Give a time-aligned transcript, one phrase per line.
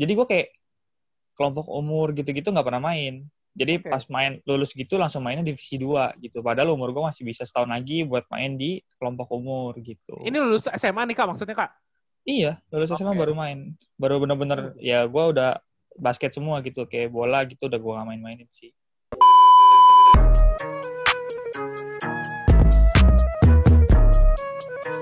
[0.00, 0.48] jadi gue kayak
[1.36, 3.92] kelompok umur gitu-gitu nggak pernah main jadi Oke.
[3.92, 7.68] pas main lulus gitu langsung mainnya divisi 2 gitu padahal umur gue masih bisa setahun
[7.68, 11.70] lagi buat main di kelompok umur gitu Ini lulus SMA nih kak maksudnya kak?
[12.24, 13.20] iya lulus SMA Oke.
[13.20, 15.60] baru main baru bener-bener ya gue udah
[16.00, 18.72] basket semua gitu kayak bola gitu udah gue gak main-mainin sih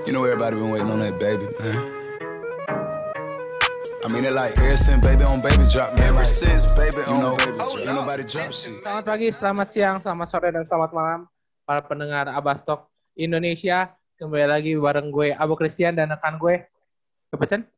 [0.09, 1.98] You know everybody been waiting on that baby, man.
[4.09, 6.17] I mean it like ever since baby on baby drop, man.
[6.17, 7.77] Ever since baby on know, baby drop.
[7.77, 8.81] Ain't nobody drop shit.
[8.81, 11.19] Selamat pagi, selamat siang, selamat sore, dan selamat malam
[11.61, 13.93] para pendengar Abastok Indonesia.
[14.17, 16.57] Kembali lagi bareng gue Abu Christian dan rekan gue.
[17.29, 17.69] Kepecen?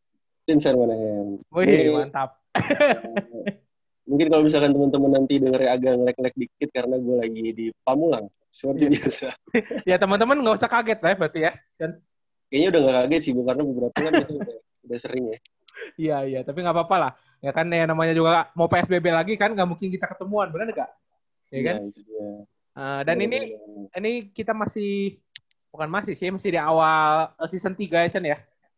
[0.48, 1.44] Vincent Manahem.
[1.52, 2.40] Wih, Ini, mantap.
[4.10, 8.32] Mungkin kalau misalkan teman-teman nanti denger agak ngelek-ngelek dikit karena gue lagi di Pamulang.
[8.48, 8.92] Seperti Iya.
[8.96, 9.28] biasa.
[9.92, 11.52] Ya teman-teman nggak usah kaget lah ya berarti ya.
[11.76, 11.92] Cen.
[12.48, 15.40] Kayaknya udah gak kaget sih, Bu, karena beberapa kan itu udah, udah sering ya.
[15.98, 16.40] Iya, iya.
[16.42, 17.12] Tapi nggak apa-apa lah.
[17.42, 20.92] Ya kan ya namanya juga mau PSBB lagi kan nggak mungkin kita ketemuan, benar nggak?
[21.50, 21.76] Ya kan?
[21.82, 22.30] Iya, itu dia.
[22.72, 23.60] Eh, dan ini
[24.00, 25.20] ini kita masih
[25.74, 28.38] bukan masih sih, masih di awal eh, season 3 ya Cen ya.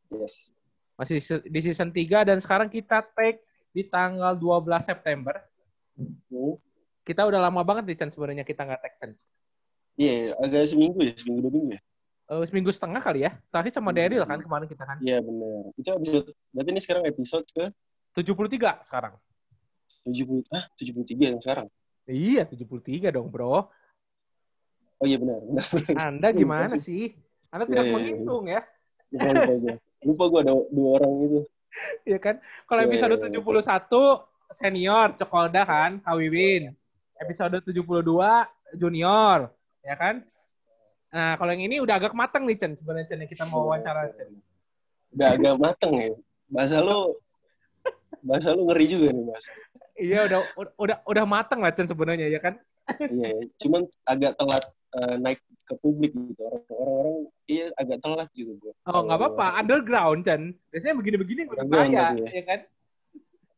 [0.09, 0.55] Yes.
[0.97, 5.37] Masih di season 3 dan sekarang kita take di tanggal 12 September.
[5.93, 6.57] Hmm.
[7.03, 9.11] Kita udah lama banget nih Cen sebenarnya kita nggak take Cen.
[9.93, 11.81] Iya, agak seminggu ya, seminggu dua minggu ya.
[12.23, 13.35] Eh, seminggu setengah kali ya.
[13.51, 14.97] Terakhir sama Daryl kan kemarin kita kan.
[15.03, 15.75] Iya, benar.
[15.75, 17.63] Itu episode, berarti ini sekarang episode ke
[18.15, 19.13] 73 sekarang.
[20.07, 21.67] 70, ah, 73 yang sekarang.
[22.07, 23.67] Iya, 73 dong, Bro.
[25.03, 25.65] Oh iya benar, benar.
[25.67, 25.95] benar.
[25.99, 27.11] Anda gimana sih?
[27.51, 27.91] Anda Iya, tidak iya.
[27.91, 28.61] menghitung ya.
[29.11, 29.75] Lupa, lupa gue.
[30.03, 31.39] Lupa gue ada dua orang itu.
[32.07, 32.35] Iya kan?
[32.69, 33.41] Kalau Iya, episode iya, iya.
[33.43, 33.99] 71
[34.53, 36.71] senior Cokolda kan, Kawiwin.
[37.19, 38.47] Episode 72
[38.79, 39.51] junior,
[39.83, 40.23] ya kan?
[41.13, 42.73] Nah, kalau yang ini udah agak matang nih, Chen.
[42.73, 44.33] Sebenarnya Chen yang kita mau wawancara, Chen.
[45.13, 46.09] Udah agak mateng ya.
[46.49, 47.13] Bahasa lu,
[48.25, 49.49] bahasa lu ngeri juga nih, bahasa.
[49.93, 50.39] Iya, udah
[50.73, 52.57] udah udah matang lah Chen sebenarnya, ya kan?
[52.97, 53.41] Iya, ya.
[53.61, 54.63] cuman agak telat
[54.97, 56.41] eh, naik ke publik gitu.
[56.43, 58.73] Orang- Orang-orang iya agak telat gitu gue.
[58.89, 59.47] Oh, nggak apa-apa.
[59.61, 60.41] Underground, Chen.
[60.73, 62.29] Biasanya begini-begini udah Underground bahaya, ya.
[62.33, 62.59] ya kan?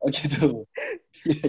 [0.04, 0.44] Oh gitu.
[1.26, 1.48] Iya.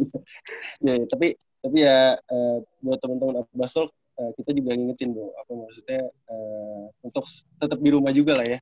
[0.81, 1.05] Iya, iya.
[1.11, 1.27] tapi
[1.61, 7.25] tapi ya eh, buat teman-teman Abbasol eh, kita juga ngingetin bu, apa maksudnya eh, untuk
[7.61, 8.59] tetap di rumah juga lah ya.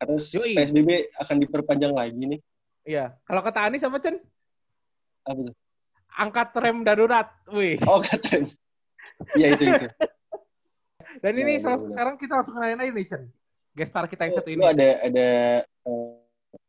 [0.00, 0.56] Karena Yoi.
[0.56, 0.90] PSBB
[1.20, 2.40] akan diperpanjang lagi nih.
[2.88, 3.12] Iya.
[3.28, 4.16] Kalau kata Ani sama Chen,
[5.28, 5.54] Apa tuh?
[6.16, 7.28] angkat rem darurat.
[7.52, 7.76] Wih.
[7.84, 8.48] Oh kata.
[9.36, 9.86] Iya itu itu.
[11.22, 11.90] Dan ini Iya, sel- benar.
[11.92, 13.22] sekarang kita langsung kenalin aja nih, Chen.
[13.76, 14.64] Gestar kita yang satu Lu ini.
[14.64, 15.28] ada ada
[15.62, 16.10] eh,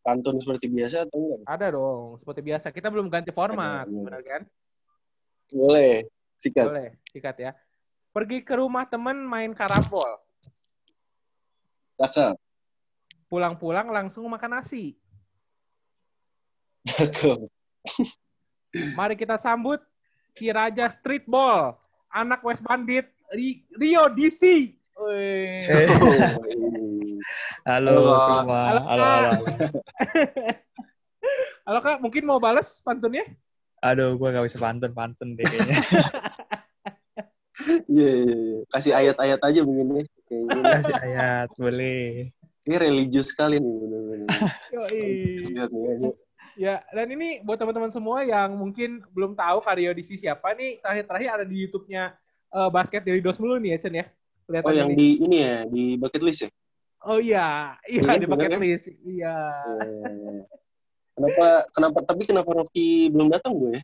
[0.04, 1.40] pantun seperti biasa atau enggak?
[1.48, 2.68] Ada dong, seperti biasa.
[2.76, 4.02] Kita belum ganti format, iya.
[4.04, 4.42] benar kan?
[5.56, 5.94] Boleh.
[6.36, 6.68] Sikat.
[6.68, 7.52] Boleh, sikat ya.
[8.12, 10.20] Pergi ke rumah temen main karambol.
[11.96, 12.36] Cakep.
[13.26, 15.00] Pulang-pulang langsung makan nasi.
[16.84, 17.48] Cakep.
[18.96, 19.80] Mari kita sambut
[20.32, 21.76] si Raja Streetball,
[22.12, 24.76] anak West Bandit, Ri- Rio DC.
[25.02, 25.66] Eh,
[27.70, 28.20] halo Halo.
[28.20, 29.16] semua Halo, halo, Kak.
[29.16, 29.32] halo.
[31.62, 33.24] Halo Kak, mungkin mau bales pantunnya?
[33.82, 35.74] aduh gue gak bisa pantun pantun deh kayaknya
[37.88, 38.60] Iya, iya, iya.
[38.70, 40.04] Kasih ayat-ayat aja mungkin gini.
[40.64, 43.74] kasih ayat boleh Ini religius sekali nih.
[43.74, 44.28] bener-bener.
[46.60, 49.64] Ya, dan ini buat teman-teman semua yang mungkin belum tahu
[49.96, 52.04] DC siapa nih, terakhir-terakhir ada di YouTube-nya
[52.52, 54.06] eh, basket dari Dos mulu nih ya, Chen ya.
[54.46, 54.98] Kelihatan Oh yang nih.
[55.00, 56.50] di ini ya, di bucket list ya?
[57.02, 58.60] Oh iya, iya Iya, di bener bucket kan?
[58.62, 58.86] list.
[59.02, 59.36] Iya.
[59.82, 60.40] Eh,
[61.12, 63.82] Kenapa, kenapa, tapi kenapa Rocky belum datang gue ya?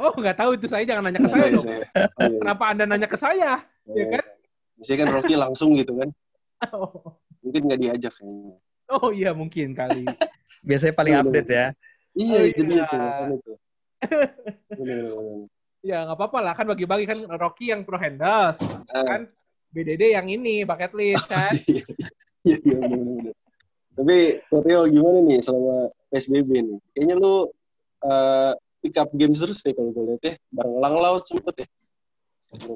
[0.00, 1.66] Oh, nggak tahu itu saya jangan nanya ke saya Iya, dong.
[1.68, 1.84] saya.
[2.16, 2.38] Oh, iya.
[2.40, 3.52] Kenapa Anda nanya ke saya?
[3.84, 4.24] Iya kan?
[4.80, 6.08] Biasanya kan Rocky langsung gitu kan.
[6.72, 8.56] Oh, Mungkin nggak diajak kayaknya.
[8.90, 10.04] oh iya mungkin kali.
[10.68, 11.66] biasanya paling Iya, update ya
[12.10, 12.68] Iya, Oh, itu iya.
[12.68, 12.98] dia tuh.
[12.98, 13.52] Kan itu.
[15.80, 19.28] Ya nggak apa-apa lah kan bagi-bagi kan Rocky yang pro handles, kan
[19.70, 21.52] BDD yang ini bucket list kan.
[21.64, 21.84] Iya,
[22.56, 23.32] iya, iya.
[23.90, 24.16] Tapi
[24.48, 26.78] Koreo gimana nih selama PSBB nih?
[26.92, 27.36] Kayaknya lu
[28.02, 30.34] eh, pick up games terus deh kalau gue lihat ya.
[30.50, 31.68] Bareng Lang Laut sempet ya?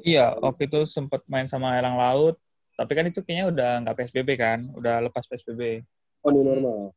[0.07, 2.39] iya waktu itu sempet main sama Elang Laut
[2.75, 5.83] tapi kan itu kayaknya udah nggak PSBB kan udah lepas PSBB
[6.23, 6.89] Oh, ini normal.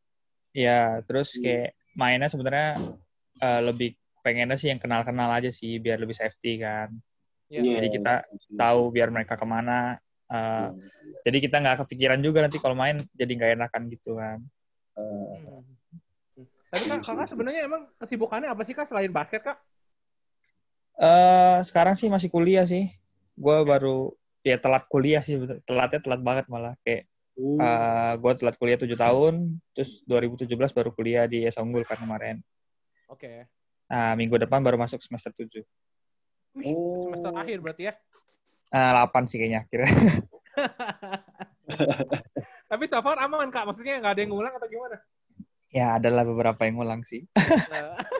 [0.54, 1.42] Iya, terus Hmm.
[1.42, 2.80] kayak mainnya sebenarnya
[3.38, 6.88] eh, lebih pengennya sih yang kenal-kenal aja sih biar lebih safety kan.
[7.46, 7.60] Iya.
[7.60, 8.56] Iya, Jadi kita setuju.
[8.56, 10.00] Tahu biar mereka ke mana.
[10.28, 11.20] eh, Iya.
[11.24, 14.38] Jadi kita nggak kepikiran juga nanti kalau main jadi nggak enakan gitu kan.
[14.96, 15.04] Eh,
[15.44, 15.77] Hmm.
[16.68, 19.58] Tapi kak, kakak sebenarnya emang kesibukannya apa sih kak selain basket kak?
[20.98, 22.90] eh sekarang sih masih kuliah sih.
[23.38, 24.10] Gue baru
[24.42, 26.74] ya telat kuliah sih, telatnya telat banget malah.
[26.82, 27.06] Kayak
[27.38, 27.58] hmm.
[27.62, 29.34] eh gue telat kuliah 7 tahun,
[29.72, 32.42] terus 2017 baru kuliah di Esa Unggul kan kemarin.
[33.06, 33.46] Oke.
[33.88, 35.64] Nah, minggu depan baru masuk semester 7.
[36.58, 37.08] Wih, Oh.
[37.08, 37.94] semester akhir berarti ya.
[38.74, 39.88] Nah, 8 sih kayaknya kira.
[42.68, 44.98] Tapi so far aman kak, maksudnya nggak ada yang ngulang atau gimana?
[45.68, 47.24] Ya, adalah beberapa yang ngulang sih.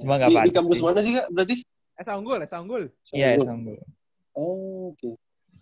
[0.00, 0.84] Cuma nggak di, di kampus sih.
[0.86, 1.56] mana sih kak berarti?
[1.98, 2.82] Esa unggul, Esa unggul.
[3.10, 3.46] Iya, Sanggup.
[3.50, 3.78] sanggup.
[4.38, 5.10] Oh, oke.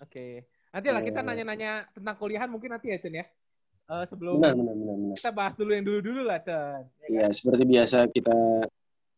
[0.04, 0.44] Oke.
[0.68, 1.24] Nanti lah kita Eh.
[1.24, 3.24] nanya-nanya tentang kuliahan mungkin nanti ya Chen ya.
[3.86, 5.16] Eh, sebelum Benar, benar, benar, benar.
[5.16, 6.84] kita bahas dulu yang dulu-dulu lah Chen.
[7.00, 7.08] Ya kan?
[7.08, 8.36] Ya, seperti biasa kita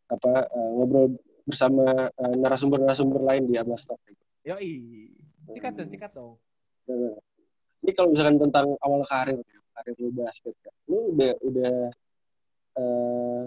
[0.09, 3.99] apa eh, ngobrol bersama eh, narasumber-narasumber lain di Abas Talk.
[4.47, 5.11] Yoi.
[5.51, 6.39] Sikat Chen, sikat dong.
[7.83, 9.43] Ini kalau misalkan tentang awal karir,
[9.79, 10.75] karir lu basket, Kak.
[10.91, 11.75] lu udah udah
[12.79, 13.43] eh,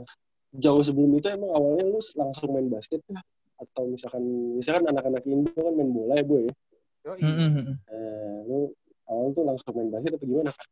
[0.56, 3.19] jauh sebelum itu emang awalnya lu langsung main basket kah?
[3.60, 4.24] Atau misalkan
[4.57, 6.48] misalkan anak-anak Indo kan main bola ya, boy.
[7.04, 7.19] Yoi.
[7.19, 7.75] Mm-mm.
[7.92, 8.72] Eh, lu
[9.12, 10.68] awal tuh langsung main basket apa gimana, Kak?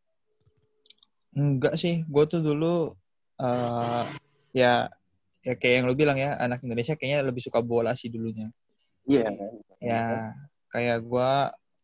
[1.37, 2.95] Enggak sih, gue tuh dulu
[3.39, 4.03] eh
[4.51, 4.91] ya
[5.45, 8.51] ya kayak yang lu bilang ya, anak Indonesia kayaknya lebih suka bola sih dulunya.
[9.07, 9.51] Iya kan.
[9.79, 10.05] Ya,
[10.69, 11.31] kayak gue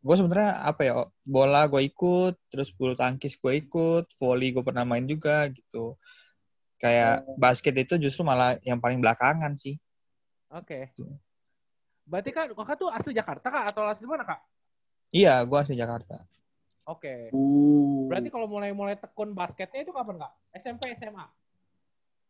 [0.05, 0.93] gue sebenarnya apa ya
[1.25, 5.97] bola gue ikut, terus bulu tangkis gue ikut, volley gue pernah main juga gitu.
[6.77, 9.81] Kayak basket itu justru malah yang paling belakangan sih.
[10.53, 10.93] Oke.
[10.93, 11.17] Tuh.
[12.05, 14.45] Berarti kan kakak tuh asli Jakarta kak atau asli mana kak?
[15.09, 16.21] Iya, gue asli Jakarta.
[16.85, 17.33] Oke.
[17.33, 18.05] Hmm.
[18.05, 20.33] Berarti kalau mulai-mulai tekun basketnya itu kapan kak?
[20.53, 21.25] SMP, SMA?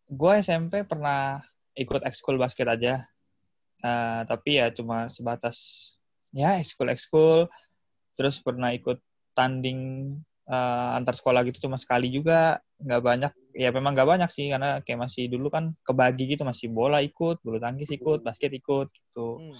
[0.07, 1.43] Gue SMP pernah
[1.75, 3.03] ikut ekskul basket aja,
[3.85, 5.57] Eh, tapi ya cuma sebatas
[6.33, 7.45] ya ekskul ekskul.
[8.15, 8.97] Terus pernah ikut
[9.35, 9.79] tanding
[10.47, 13.31] eh, antar sekolah gitu cuma sekali juga, nggak banyak.
[13.55, 17.39] Ya memang nggak banyak sih karena kayak masih dulu kan kebagi gitu masih bola ikut,
[17.43, 19.39] bulu tangkis ikut, basket ikut gitu.
[19.39, 19.55] Hmm.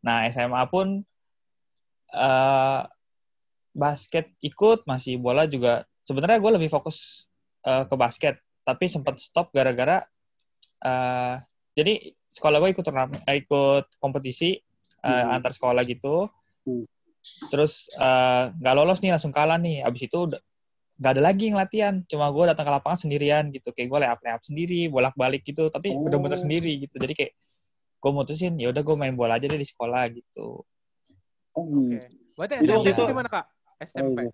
[0.00, 1.04] Nah SMA pun
[2.10, 2.82] eh
[3.70, 5.86] basket ikut, masih bola juga.
[6.02, 7.26] Sebenarnya gue lebih fokus
[7.62, 10.02] eh, ke basket, tapi sempat stop gara-gara
[10.80, 11.36] eh
[11.76, 14.56] jadi sekolah gue ikut turnamen- ikut kompetisi
[15.00, 15.36] eh, Hmm.
[15.36, 16.28] antar sekolah gitu.
[16.64, 16.84] Hmm.
[17.50, 19.84] Terus eh, nggak lolos nih langsung kalah nih.
[19.84, 20.20] Abis itu
[21.00, 21.94] nggak ada lagi yang latihan.
[22.04, 23.72] Cuma gue datang ke lapangan sendirian gitu.
[23.72, 25.68] Kayak gue layap layap sendiri, bolak balik gitu.
[25.68, 26.04] Tapi Oh.
[26.04, 26.96] bener-bener sendiri gitu.
[26.96, 27.32] Jadi kayak
[28.00, 30.64] gue mutusin ya udah gue main bola aja deh di sekolah gitu.
[31.52, 31.98] Oh, Oke.
[31.98, 32.16] gitu.
[32.38, 33.44] Berarti SMP itu itu- gimana kak?
[33.80, 34.18] SMP.
[34.20, 34.32] Oh, iya.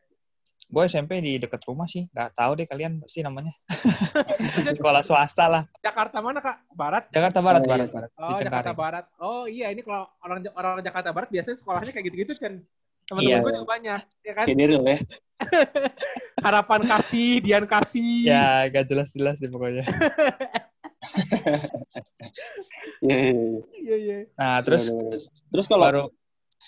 [0.66, 2.10] Gue SMP di dekat rumah sih.
[2.10, 3.54] Nggak tahu deh kalian sih namanya.
[4.76, 5.62] sekolah swasta lah.
[5.78, 6.66] Jakarta mana kak?
[6.74, 7.06] Barat?
[7.14, 7.70] Jakarta Barat, Oh, iya.
[7.70, 8.10] Barat, Barat.
[8.18, 8.70] Oh di Jakarta.
[8.74, 9.04] Barat.
[9.22, 12.66] Oh iya ini kalau orang orang Jakarta Barat biasanya sekolahnya kayak gitu-gitu Chen.
[13.06, 13.38] Teman-teman Iya.
[13.38, 14.44] gue juga banyak, ya kan?
[14.50, 14.98] Daryl ya.
[16.46, 18.26] Harapan kasih, Dian kasih.
[18.26, 19.86] Ya, gak jelas-jelas deh pokoknya.
[22.98, 23.96] Iya, iya, iya.
[23.96, 24.18] Iya.
[24.34, 24.90] Nah, terus
[25.54, 26.04] terus kalau baru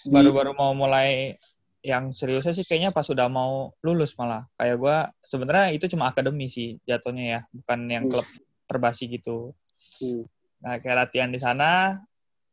[0.06, 1.34] baru-baru mau mulai
[1.82, 4.50] yang seriusnya sih kayaknya pas sudah mau lulus malah.
[4.58, 8.12] Kayak gue sebenarnya itu cuma akademi sih jatuhnya ya, bukan yang Hmm.
[8.19, 8.26] klub
[8.66, 9.54] perbasi gitu.
[10.02, 10.26] Hmm.
[10.58, 12.02] Nah, kayak latihan di sana,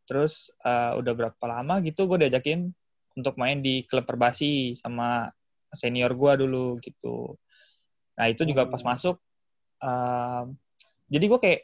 [0.05, 2.69] terus eh, udah berapa lama gitu gue diajakin
[3.17, 5.33] untuk main di klub perbasi sama
[5.73, 7.35] senior gue dulu gitu.
[8.15, 8.89] Nah, itu juga pas Hmm.
[8.93, 9.15] masuk,
[9.81, 10.43] eh,
[11.09, 11.61] jadi gue kayak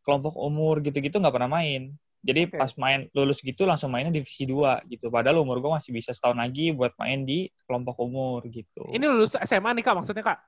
[0.00, 1.92] kelompok umur gitu-gitu nggak pernah main.
[2.20, 2.60] Jadi Oke.
[2.60, 5.08] pas main lulus gitu langsung mainnya divisi 2 gitu.
[5.08, 8.84] Padahal umur gue masih bisa setahun lagi buat main di kelompok umur gitu.
[8.92, 10.38] Ini lulus SMA nih kak maksudnya kak?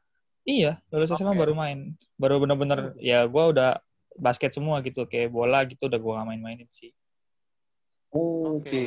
[0.45, 1.41] Iya, lulus SMA Oke.
[1.41, 1.97] baru main.
[2.21, 3.81] Baru bener-bener ya gue udah
[4.21, 5.09] basket semua gitu.
[5.09, 6.93] Kayak bola gitu udah gue gak main-mainin sih.
[8.13, 8.61] Oke.
[8.61, 8.85] Oke.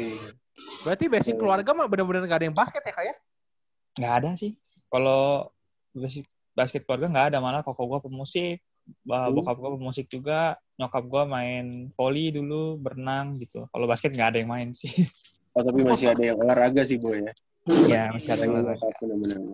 [0.86, 3.15] Berarti basic keluarga mah bener-bener gak ada yang basket ya kak ya?
[3.98, 4.51] Nggak ada sih.
[4.94, 5.50] Kalau
[5.89, 7.38] basic basket keluarga nggak ada.
[7.42, 8.62] Malah koko gue pemusik.
[9.10, 9.34] Hmm.
[9.34, 10.54] Bokap gue pemusik juga.
[10.75, 11.65] Nyokap gue main
[11.96, 13.63] volley dulu, berenang gitu.
[13.72, 14.91] Kalau basket nggak ada yang main sih.
[15.55, 17.32] Oh, tapi masih ada yang olahraga sih, Boy ya.
[17.65, 18.86] Iya, masih ada yang olahraga.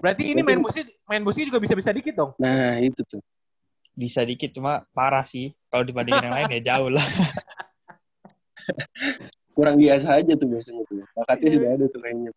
[0.01, 2.31] Berarti ini main musik main musik juga bisa-bisa dikit dong?
[2.41, 3.21] Nah, itu tuh.
[3.93, 5.53] Bisa dikit, cuma parah sih.
[5.69, 7.05] Kalau dibandingin yang lain ya jauh lah.
[9.51, 11.05] Kurang biasa aja tuh biasanya tuh.
[11.13, 11.55] Bakatnya Iya.
[11.59, 12.29] sudah ada tuh kayaknya.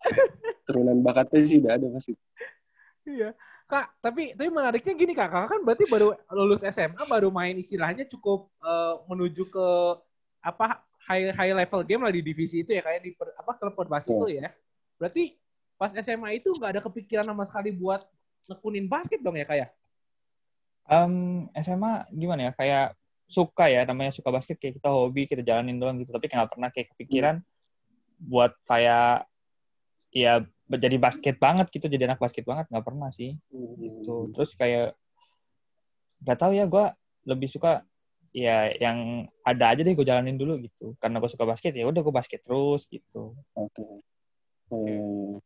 [0.67, 2.13] Turunan bakatnya sih udah ada pasti.
[3.07, 3.31] Iya.
[3.75, 8.07] Kak, tapi tapi menariknya gini kak, kakak kan berarti baru lulus SMA baru main istilahnya
[8.07, 9.69] cukup eh, menuju ke
[10.47, 10.79] apa
[11.11, 14.15] high high level game lah di divisi itu ya kayak di per- apa klub perbasi
[14.15, 14.17] Iya.
[14.17, 14.49] itu ya.
[14.95, 15.23] Berarti
[15.75, 18.07] pas SMA itu nggak ada kepikiran sama sekali buat
[18.47, 19.75] nekunin basket dong ya kayak?
[20.87, 22.53] Em, SMA gimana ya?
[22.55, 22.87] Kayak
[23.27, 26.15] suka ya, namanya suka basket kayak kita hobi, kita jalanin doang gitu.
[26.15, 27.37] Tapi nggak pernah kayak kepikiran
[28.23, 29.27] buat kayak
[30.15, 33.37] ya jadi basket banget gitu, jadi anak basket banget nggak pernah sih.
[33.79, 34.97] gitu terus kayak
[36.21, 36.85] nggak tahu ya gue
[37.25, 37.85] lebih suka
[38.33, 42.01] ya yang ada aja deh gue jalanin dulu gitu karena gue suka basket ya udah
[42.03, 43.85] gue basket terus gitu Oke.
[44.73, 45.39] Hmm.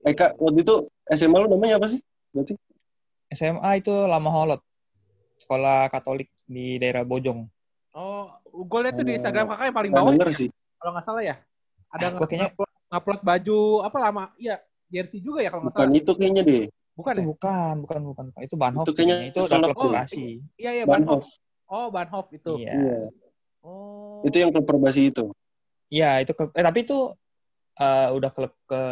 [0.00, 2.00] Eh kak, waktu itu SMA lu namanya apa sih?
[2.32, 2.56] Berarti?
[3.30, 4.60] SMA itu lama holot
[5.36, 7.44] sekolah Katolik di daerah Bojong.
[7.92, 10.48] Oh, gue lihat tuh di Instagram kakak yang paling bawah denger ya, sih.
[10.80, 11.36] kalau nggak salah ya.
[11.92, 12.54] Ada Ah, kayaknya-
[12.90, 14.24] ngupload, ngupload baju apa lama?
[14.36, 14.56] Iya,
[14.90, 16.00] jersey juga ya kalau nggak Bukan salah.
[16.02, 16.64] itu kayaknya deh.
[16.98, 17.26] Bukan itu ya?
[17.32, 18.24] bukan, bukan, bukan.
[18.42, 18.84] Itu Bahnhof.
[18.84, 20.26] Itu kayaknya itu udah klub klub Oh.
[20.58, 20.84] Iya, iya.
[20.84, 21.24] Bahnhof.
[21.70, 22.52] Oh, Bahnhof itu.
[22.60, 22.72] Iya.
[22.74, 22.98] Iya.
[23.64, 24.20] Oh.
[24.26, 25.32] Itu yang klub perbasi itu.
[25.88, 26.50] Iya, itu klub.
[26.52, 26.98] Eh, tapi itu
[27.80, 28.82] eh, udah klub ke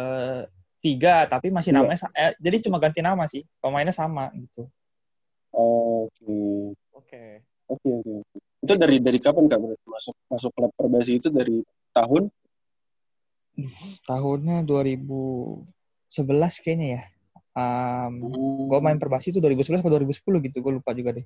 [0.79, 1.77] tiga, tapi masih Iya.
[1.83, 3.43] namanya eh, jadi cuma ganti nama sih.
[3.59, 4.65] Pemainnya sama gitu.
[5.53, 6.73] Oke.
[6.95, 7.23] Oke.
[7.69, 8.11] Oke, oke.
[8.25, 8.37] oke.
[8.59, 11.61] Itu dari dari kapan Kak masuk masuk klub perbasi itu dari
[11.93, 12.31] tahun?
[14.07, 17.03] Tahunnya 2011 kayaknya ya.
[17.57, 21.25] Um, Hmm, gue main Perbasi itu 2011 atau 2010 gitu, gue lupa juga deh.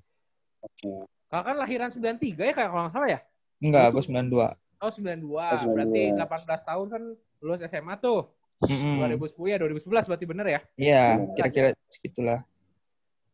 [0.63, 0.89] Oke.
[1.29, 3.19] Kakak kan lahiran 93 ya kayak kalau nggak salah ya?
[3.59, 4.53] Enggak, gue 92.
[4.83, 5.39] Oh, 92.
[5.39, 5.75] Oh, 92.
[5.75, 7.03] Berarti 18 tahun kan
[7.43, 8.21] lulus SMA tuh.
[8.63, 9.19] Mm-mm.
[9.19, 10.59] 2010 ya, 2011 berarti bener ya?
[10.79, 11.35] Iya, Bener.
[11.35, 12.39] kira-kira segitulah.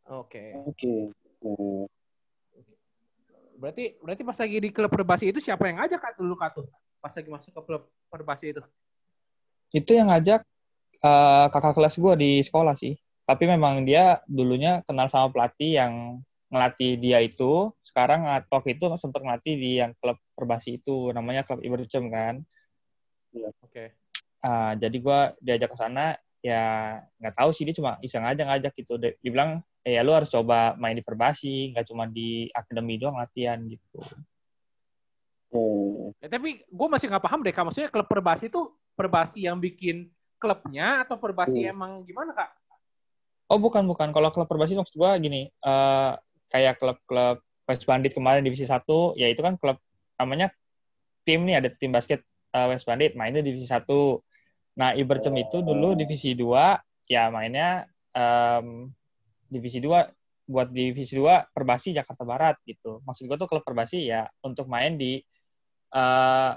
[0.10, 0.58] Oke.
[0.66, 1.14] Oke.
[1.46, 1.86] Hmm.
[3.60, 6.66] Berarti berarti pas lagi di klub Perbasi itu siapa yang ngajak Kak dulu Kak tuh?
[7.00, 8.64] Pas lagi masuk ke klub Perbasi itu.
[9.72, 10.44] Itu yang ngajak
[11.04, 12.96] eh, kakak kelas gue di sekolah sih.
[13.24, 15.94] Tapi memang dia dulunya kenal sama pelatih yang
[16.50, 17.70] ngelatih dia itu.
[17.86, 22.42] Sekarang waktu itu sempat ngelatih di yang klub Perbasi itu, namanya klub Ibercem kan.
[23.62, 23.94] Oke.
[24.42, 28.72] Ah, jadi gue diajak ke sana ya nggak tahu sih dia cuma iseng aja ngajak
[28.72, 32.48] gitu dia dia bilang eh, ya lu harus coba main di perbasi nggak cuma di
[32.56, 34.00] akademi doang latihan gitu
[35.50, 36.14] Hmm.
[36.22, 37.66] Ya, tapi gue masih nggak paham deh Kak.
[37.66, 41.74] Maksudnya klub Perbasi itu Perbasi yang bikin klubnya atau Perbasi Hmm.
[41.74, 42.50] emang gimana Kak?
[43.50, 46.12] oh bukan bukan kalau klub perbasi maksud gue gini eh,
[46.54, 48.86] kayak klub-klub West Bandit kemarin divisi 1
[49.18, 49.82] ya itu kan klub
[50.22, 50.54] namanya
[51.26, 52.22] tim nih ada tim basket
[52.54, 53.90] eh, West Bandit mainnya divisi 1
[54.78, 58.94] nah Ibercem itu dulu divisi 2 ya mainnya em,
[59.50, 59.98] divisi 2
[60.46, 63.02] buat divisi 2 Perbasi Jakarta Barat gitu.
[63.06, 65.22] Maksud gue tuh klub Perbasi ya untuk main di
[65.94, 66.52] eh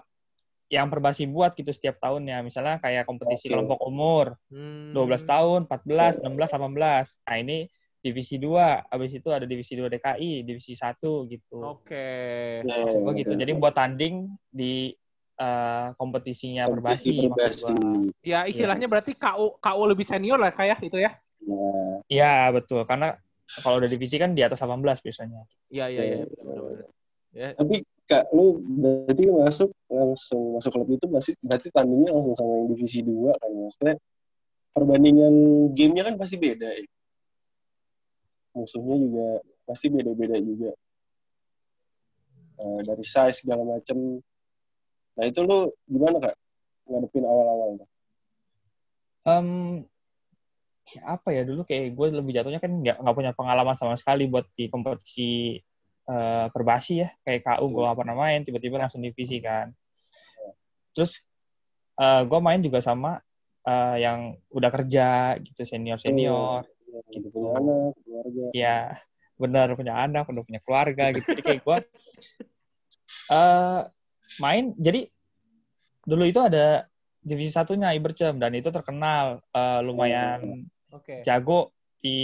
[0.73, 2.41] yang Perbasi buat gitu setiap tahunnya.
[2.41, 3.53] Misalnya kayak kompetisi Oke.
[3.53, 4.93] kelompok umur Hmm.
[4.97, 7.17] 12 tahun, 14, 16, 18.
[7.25, 7.65] Nah, ini
[8.01, 8.81] divisi 2.
[8.89, 11.61] Habis itu ada divisi 2 DKI, divisi 1 gitu.
[11.61, 12.61] Oke.
[12.65, 13.33] Ya, Maksud gue gitu.
[13.37, 13.41] ya.
[13.45, 14.93] Jadi buat tanding di
[15.41, 17.81] eh, kompetisinya Kompetisi Perbasi gua.
[18.23, 18.93] Ya istilahnya Yes.
[18.93, 21.17] berarti KU KU lebih senior lah kayak itu ya.
[21.43, 21.73] Ya.
[22.07, 22.85] Iya, betul.
[22.85, 23.17] Karena
[23.65, 25.43] kalau udah divisi kan di atas 18 biasanya.
[25.73, 26.25] Iya iya iya.
[27.33, 27.57] Ya.
[27.57, 32.69] Tapi Kak, lu berarti masuk langsung masuk klub itu masih berarti tandingnya langsung sama yang
[32.75, 33.95] divisi 2 kan maksudnya
[34.75, 35.35] perbandingan
[35.73, 36.85] gamenya kan pasti beda ya.
[38.53, 39.27] Musuhnya juga
[39.65, 40.77] pasti beda-beda juga.
[42.59, 44.21] Eh, dari size segala macem.
[45.17, 46.35] Nah itu lu gimana kak
[46.91, 47.87] ngadepin awal-awal?
[49.23, 49.49] Em,
[50.91, 54.27] ya apa ya dulu kayak gue lebih jatuhnya kan nggak nggak punya pengalaman sama sekali
[54.27, 55.62] buat di kompetisi
[56.09, 59.71] eh, perbasi ya kayak KU gue nggak pernah main tiba-tiba langsung divisi kan
[60.97, 61.23] terus
[62.00, 63.21] eh, gue main juga sama
[63.66, 66.66] eh, yang udah kerja gitu senior senior
[67.09, 67.28] Gitu.
[67.28, 67.40] Gitu.
[67.40, 68.44] Punya anak, keluarga.
[68.52, 68.78] ya
[69.40, 71.78] benar punya anak udah punya keluarga gitu jadi kayak gue
[73.35, 73.80] eh
[74.38, 75.11] main jadi
[76.06, 76.87] dulu itu ada
[77.23, 81.25] divisi satunya Ibercem dan itu terkenal eh, lumayan Oke.
[81.26, 82.18] jago di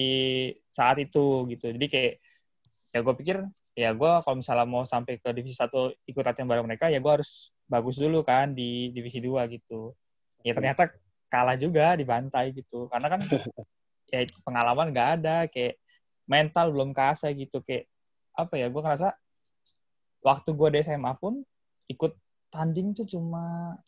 [0.68, 2.14] saat itu gitu jadi kayak
[2.94, 3.36] ya gue pikir
[3.78, 7.12] ya gue kalau misalnya mau sampai ke divisi satu ikut latihan bareng mereka ya gue
[7.22, 9.94] harus bagus dulu kan di divisi 2 gitu.
[10.42, 10.90] Ya ternyata
[11.30, 12.90] kalah juga dibantai gitu.
[12.90, 13.22] Karena kan
[14.12, 15.78] ya pengalaman nggak ada kayak
[16.26, 17.62] mental belum kasih gitu.
[17.62, 17.86] Kayak
[18.34, 19.14] apa ya gue ngerasa
[20.26, 21.38] waktu gue di SMA pun
[21.86, 22.18] ikut
[22.50, 23.78] tanding tuh cuma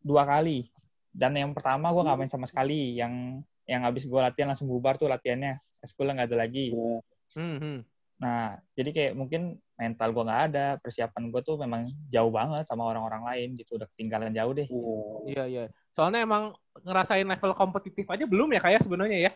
[0.00, 0.72] dua kali.
[1.12, 2.96] Dan yang pertama gue nggak main sama sekali.
[2.96, 5.60] Yang yang habis gue latihan langsung bubar tuh latihannya.
[5.84, 6.72] Sekolah nggak ada lagi.
[6.72, 7.04] Ya,
[7.36, 7.95] Hmm, hmm.
[8.16, 12.88] Nah jadi kayak mungkin mental gue nggak ada persiapan gue tuh memang jauh banget sama
[12.88, 15.06] orang-orang lain gitu udah ketinggalan jauh deh iya.
[15.26, 15.64] Iya iya.
[15.96, 16.52] Soalnya emang
[16.84, 19.32] ngerasain level kompetitif aja belum ya kayak sebenarnya ya.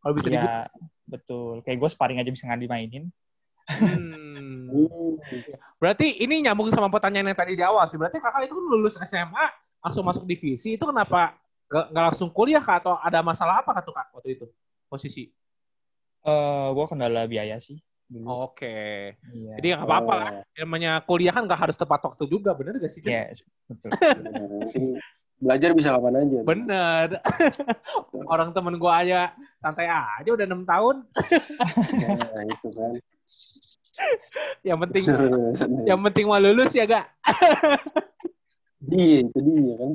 [0.00, 0.28] Kalau bisa.
[0.30, 0.56] Iya,
[1.04, 1.60] betul.
[1.66, 3.04] Kayak gue sparring aja bisa nggak dimainin.
[3.66, 4.70] Hmm.
[4.70, 5.14] Hmm.
[5.82, 7.98] Berarti ini nyambung sama pertanyaan yang tadi di awal sih.
[7.98, 9.46] Berarti kakak itu kan lulus SMA
[9.82, 10.78] langsung masuk divisi.
[10.78, 11.34] Itu kenapa
[11.68, 12.86] nggak langsung kuliah kak?
[12.86, 14.46] Atau ada masalah apa kak tuh kak waktu itu
[14.86, 15.34] posisi?
[16.24, 18.50] Eh, gue kendala biaya sih dulu.
[18.50, 19.14] Oke.
[19.32, 19.54] Iya.
[19.58, 20.34] Jadi ya nggak apa-apa Oh, kan.
[20.62, 23.00] Namanya kuliah kan nggak harus tepat waktu juga, bener gak sih?
[23.04, 23.32] Iya,
[23.68, 23.90] betul.
[23.90, 24.84] ya, mungkin
[25.40, 26.38] belajar bisa kapan aja.
[26.46, 27.06] Bener.
[28.32, 30.96] Orang temen gua aja santai aja udah enam tahun.
[31.10, 32.92] Nah, itu kan.
[34.66, 35.04] Yang penting
[35.86, 37.06] yang penting mau lulus ya gak.
[38.90, 39.92] Iya, itu dia kan.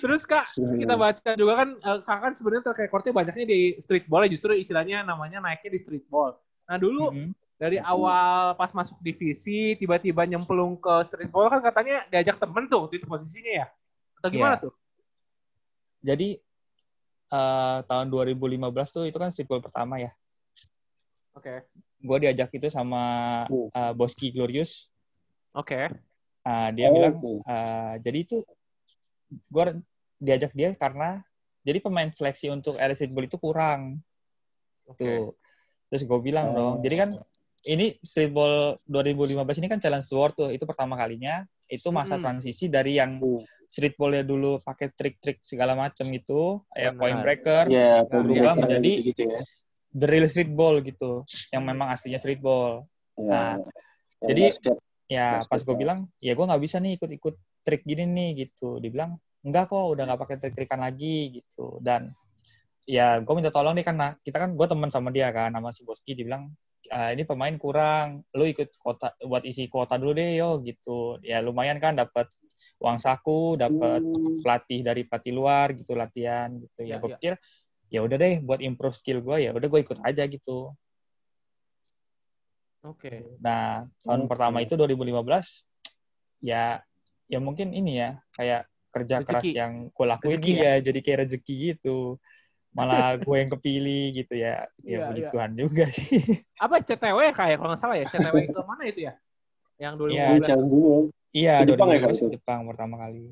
[0.00, 4.24] Terus kak kita baca juga kan eh, kakak kan sebenarnya track recordnya banyaknya di streetball
[4.24, 6.36] ya justru istilahnya namanya naiknya di streetball.
[6.66, 7.32] Nah dulu Mhm.
[7.56, 7.88] Dari Oke.
[7.88, 13.64] awal pas masuk divisi, tiba-tiba nyemplung ke streetball kan katanya diajak temen tuh itu posisinya
[13.64, 13.66] ya?
[14.20, 14.64] Atau gimana Iya.
[14.68, 14.72] tuh?
[16.04, 16.28] Jadi
[17.32, 20.12] eh, tahun 2015 tuh itu kan streetball pertama ya.
[21.32, 21.64] Oke.
[21.96, 23.00] Gue diajak itu sama
[23.48, 23.72] Oh.
[23.72, 24.92] eh, Boski Glorious.
[25.56, 25.88] Oke.
[26.44, 27.40] Ah, dia Oh, bilang, oke.
[27.40, 28.36] eh, jadi itu
[29.28, 29.64] gue
[30.16, 31.20] diajak dia karena
[31.60, 33.98] jadi pemain seleksi untuk streetball itu kurang.
[34.86, 35.02] Oke.
[35.02, 35.34] Tuh.
[35.86, 36.54] Terus gue bilang Oh.
[36.54, 37.10] dong, jadi kan
[37.66, 41.42] ini streetball 2015 ini kan challenge world tuh, itu pertama kalinya.
[41.66, 42.22] Itu masa Mm-mm.
[42.22, 43.42] transisi dari yang Hmm.
[43.66, 47.00] streetballnya dulu pakai trik-trik segala macam gitu, kayak Benar.
[47.02, 49.40] point breaker, Iya, berubah pemain menjadi gitu ya.
[49.90, 52.86] the real streetball gitu, yang memang aslinya streetball.
[53.18, 53.26] Iya.
[53.26, 53.54] Nah,
[54.22, 54.76] Yang jadi- basket.
[55.06, 55.78] Ya Basket, pas gue ya.
[55.78, 57.34] bilang, ya gue nggak bisa nih ikut-ikut
[57.66, 58.78] trik gini nih gitu.
[58.78, 61.82] Dibilang enggak kok, udah nggak pakai trik-trikan lagi gitu.
[61.82, 62.14] Dan
[62.86, 65.82] ya gue minta tolong nih karena kita kan gue teman sama dia kan, sama si
[65.82, 66.14] Boski.
[66.14, 66.54] Dibilang
[66.86, 71.18] "Ah, ini pemain kurang, lu ikut kota buat isi kuota dulu deh yo gitu.
[71.26, 72.30] Ya lumayan kan dapat
[72.78, 74.38] uang saku, dapat Hmm.
[74.40, 76.86] pelatih dari pelatih luar gitu latihan gitu.
[76.86, 77.18] Ya, Ya, gue ya.
[77.18, 77.32] pikir
[77.90, 80.70] ya udah deh buat improve skill gue ya udah gue ikut aja gitu.
[82.86, 83.34] Oke.
[83.42, 84.30] Nah, tahun Oke.
[84.30, 85.66] pertama itu 2015
[86.38, 86.78] ya
[87.26, 89.28] ya mungkin ini ya kayak kerja Rezeki.
[89.28, 90.56] keras yang gue lakuin Rezeki ya?
[90.56, 91.98] iya jadi kayak rezeki gitu.
[92.72, 94.64] Malah gue yang kepilih gitu ya.
[94.80, 95.30] Iya, Ya puji iya.
[95.32, 96.20] Tuhan juga sih.
[96.56, 98.06] Apa CTW kayak kalau nggak salah ya?
[98.08, 99.14] CTW itu mana itu ya?
[99.76, 100.48] Yang Iya, Di 2015.
[100.48, 101.04] Canggung.
[101.36, 102.26] iya, Di Jepang ya, 2015 Kak, itu?
[102.40, 103.24] Jepang pertama kali.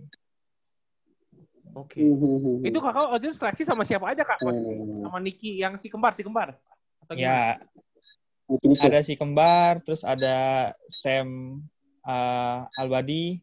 [1.75, 1.99] Oke.
[2.07, 2.63] Hmm.
[2.63, 4.39] Itu kakak waktu itu seleksi sama siapa aja kak?
[4.45, 5.03] Hmm.
[5.03, 6.55] sama Niki yang si kembar, si kembar.
[7.03, 7.59] Atau gimana?
[7.59, 11.59] Ya, ada si kembar, terus ada Sam
[12.07, 13.41] uh, Albadi,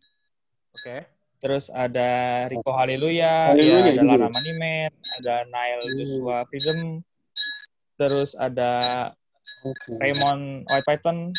[0.72, 0.98] Oke.
[1.42, 4.30] terus ada Rico Haleluya, Haleluya ya, ada Lana ya?
[4.30, 5.96] Maniman, ada Nile Hmm.
[5.98, 6.80] Joshua Freedom,
[7.98, 8.72] terus ada
[9.66, 9.90] Oke.
[9.98, 11.34] Raymond White Python.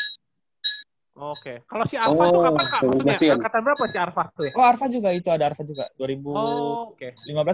[1.15, 1.63] Oke.
[1.71, 2.81] Kalau si Arfa tuh Oh, kapan kak?
[2.83, 4.53] Maksudnya angkatan berapa si Arfa tuh ya?
[4.59, 5.87] Oh, Arfa juga itu ada Arfa juga.
[5.95, 7.09] 2015 Oh, oke.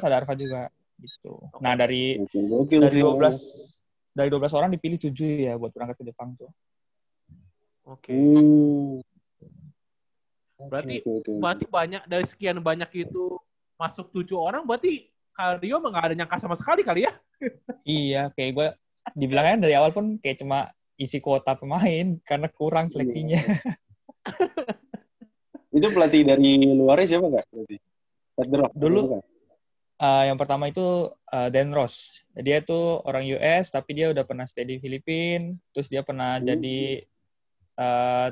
[0.08, 0.62] ada Arfa juga
[1.04, 1.32] gitu.
[1.60, 3.04] Nah, dari gokil dari sih.
[3.04, 3.36] 12
[4.16, 6.48] dari 12 orang dipilih 7 ya buat berangkat ke Jepang tuh.
[7.84, 8.12] Oke.
[8.16, 9.04] Hmm.
[10.58, 11.30] Berarti- oke.
[11.38, 13.38] Berarti banyak dari sekian banyak itu
[13.78, 17.14] masuk tujuh orang, berarti Kardio mah nggak ada nyangka sama sekali kali ya?
[17.86, 18.68] Iya, kayak gue
[19.14, 20.68] dibilangnya dari awal pun kayak cuma
[20.98, 23.38] isi kuota pemain karena kurang seleksinya.
[25.70, 27.46] Itu pelatih dari luarnya siapa nggak?
[28.50, 29.22] Rock, Dulu- bukan?
[29.98, 32.22] Eh, yang pertama itu eh, Dan Ross.
[32.30, 36.46] Dia tuh orang US tapi dia udah pernah stay di Filipina, terus dia pernah Hmm.
[36.46, 37.02] jadi
[37.78, 38.28] eh,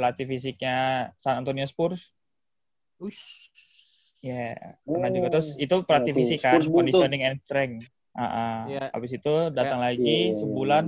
[0.00, 0.76] pelatih fisiknya
[1.20, 2.16] San Antonio Spurs.
[2.96, 3.52] Uish.
[4.24, 5.16] Ya, pernah Oh.
[5.16, 7.84] juga terus itu pelatih fisik kan, conditioning and strength.
[8.16, 8.88] Iya.
[8.96, 10.38] Habis itu datang lagi Iya, iya, iya.
[10.40, 10.84] sebulan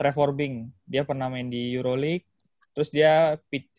[0.00, 0.72] Trevor Bing.
[0.88, 2.24] Dia pernah main di EuroLeague.
[2.72, 3.78] Terus dia PT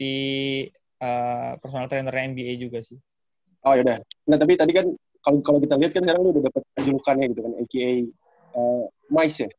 [1.00, 2.98] eh, personal trainer NBA juga sih.
[3.66, 3.98] Oh ya udah.
[4.30, 4.90] Nah tapi tadi kan
[5.22, 7.92] kalau kalau kita lihat kan sekarang lu udah dapat julukannya gitu kan, AKA
[8.56, 9.50] uh, Mice ya.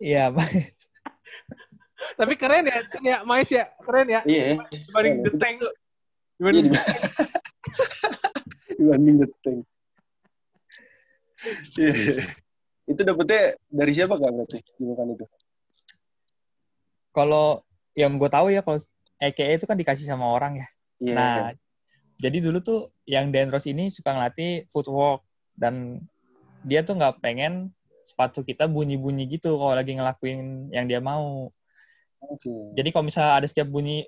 [0.00, 0.24] Iya,
[2.16, 4.20] Tapi keren ya, Cen ya, Mais ya, keren ya.
[4.24, 4.56] Iya.
[4.56, 4.56] ya.
[4.88, 5.16] Dibanding.
[5.22, 5.56] The Tank.
[5.60, 5.68] Iya
[6.36, 6.82] Dibanding dibanding,
[8.76, 9.60] dibanding The Tank.
[11.76, 11.92] Iya.
[12.86, 15.26] Itu dapetnya dari siapa kak berarti julukan itu?
[17.16, 17.64] kalau
[17.96, 18.76] yang gue tahu ya kalau
[19.16, 20.68] AKA itu kan dikasih sama orang ya.
[21.00, 21.14] Iya.
[21.16, 21.36] Nah,
[22.20, 25.24] jadi dulu tuh yang Dan Ross ini suka ngelatih footwork
[25.56, 26.04] dan
[26.60, 27.72] dia tuh nggak pengen
[28.04, 31.48] sepatu kita bunyi-bunyi gitu kalau lagi ngelakuin yang dia mau.
[32.22, 32.50] Oke.
[32.74, 34.06] Jadi kalau misalnya ada setiap bunyi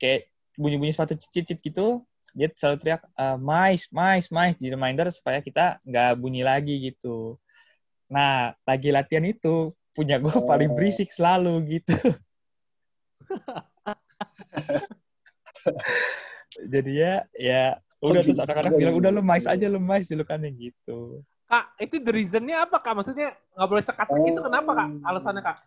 [0.00, 5.42] kayak bunyi-bunyi sepatu cicit gitu, dia selalu teriak eh, mais, mais, mais di reminder supaya
[5.42, 7.36] kita nggak bunyi lagi gitu.
[8.10, 10.46] Nah, lagi latihan itu punya gue Oh.
[10.46, 11.94] paling berisik selalu gitu.
[16.72, 17.62] Jadi ya, ya
[18.02, 18.44] udah Oh, terus gitu.
[18.46, 21.22] anak-anak bilang udah lu mais aja lu mais julukannya gitu.
[21.50, 22.94] Kak, itu the reasonnya apa kak?
[22.94, 24.88] Maksudnya nggak boleh cekat-cekit itu kenapa kak?
[25.02, 25.58] Alasannya kak?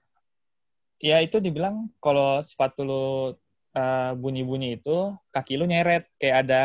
[1.04, 3.04] Ya itu dibilang kalau sepatu lu
[3.76, 6.62] eh, bunyi-bunyi itu kaki lu nyeret kayak ada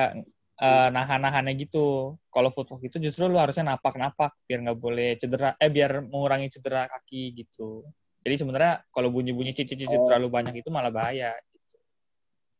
[0.62, 2.14] eh, nahan-nahannya gitu.
[2.30, 6.86] Kalau footwork itu justru lu harusnya napak-napak biar nggak boleh cedera eh biar mengurangi cedera
[6.86, 7.82] kaki gitu.
[8.22, 10.06] Jadi sebenarnya kalau bunyi-bunyi cicit-cicit Oh.
[10.06, 11.34] terlalu banyak itu malah bahaya.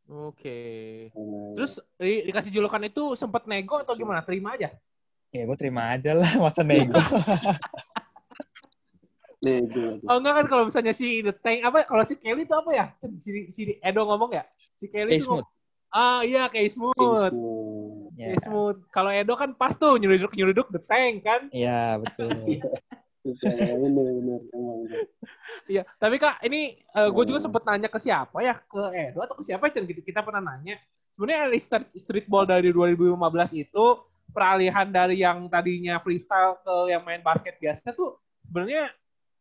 [0.08, 0.58] Oke.
[1.12, 1.52] Hmm.
[1.54, 4.24] Terus di- dikasih julukan itu sempat nego atau gimana?
[4.24, 4.72] Terima aja.
[5.28, 6.96] Ya gue terima aja lah masa nego.
[9.64, 9.90] Gue.
[10.04, 12.87] Oh enggak kan kalau misalnya si The Tank apa kalau si Kelly itu apa ya?
[13.20, 14.44] Si, si Edo ngomong ya?
[14.74, 15.42] Si Kelly itu smooth.
[15.42, 15.56] ngomong-
[15.88, 17.32] Ah iya kayak smooth.
[18.12, 18.78] Ya, Kayak smooth.
[18.88, 21.40] Kalau Edo kan pas tuh nyeluduk nyeluduk The Tank kan.
[21.48, 22.28] Iya betul.
[23.28, 23.76] Bener.
[25.68, 26.80] Iya, tapi Kak, ini
[27.12, 28.56] gue juga sempet nanya ke siapa ya?
[28.62, 29.84] Ke Edo atau ke siapa, Cen?
[29.84, 30.00] Gitu.
[30.00, 30.80] Kita pernah nanya.
[31.12, 31.50] Sebenarnya
[31.92, 33.84] streetball dari 2015 itu
[34.28, 38.92] peralihan dari yang tadinya freestyle ke yang main basket biasa tuh sebenarnya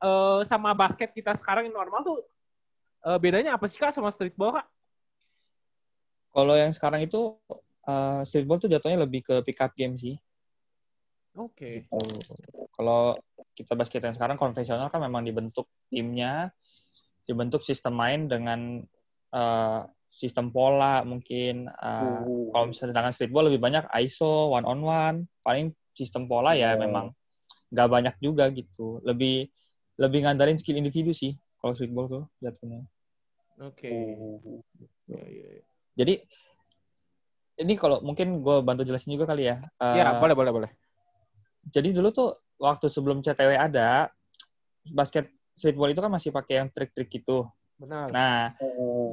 [0.04, 2.20] eh, sama basket kita sekarang yang normal tuh
[3.08, 4.68] eh, bedanya apa sih Kak sama streetball, Kak?
[6.38, 7.34] Kalau yang sekarang itu
[7.88, 10.14] uh, streetball tuh jatuhnya lebih ke pick up game sih.
[11.34, 11.90] Oke.
[11.90, 11.98] Gitu.
[12.78, 13.18] Kalau
[13.58, 16.54] kita basket yang sekarang konvensional kan memang dibentuk timnya,
[17.26, 18.86] dibentuk sistem main dengan
[19.34, 19.82] uh,
[20.14, 21.70] sistem pola mungkin.
[21.74, 22.54] Uh, Hmm.
[22.54, 26.86] Kalau misalnya sedangkan streetball lebih banyak ISO, one on one, paling sistem pola ya Hmm.
[26.86, 27.06] memang
[27.74, 29.02] nggak banyak juga gitu.
[29.02, 29.50] Lebih
[29.98, 32.86] lebih ngandarin skill individu sih kalau streetball tuh jatuhnya.
[33.58, 33.90] Oke.
[33.90, 34.62] Hmm.
[35.10, 35.64] Iya, iya, iya.
[35.98, 36.14] Jadi
[37.58, 39.66] ini kalau mungkin gue bantu jelasin juga kali ya.
[39.82, 40.72] Uh, Ya, boleh, boleh, boleh.
[41.74, 42.30] jadi dulu tuh
[42.62, 44.08] waktu sebelum CTW ada
[44.94, 47.50] basket streetball itu kan masih pakai yang trik-trik gitu.
[47.82, 48.14] Benar.
[48.14, 49.10] Nah, Eh,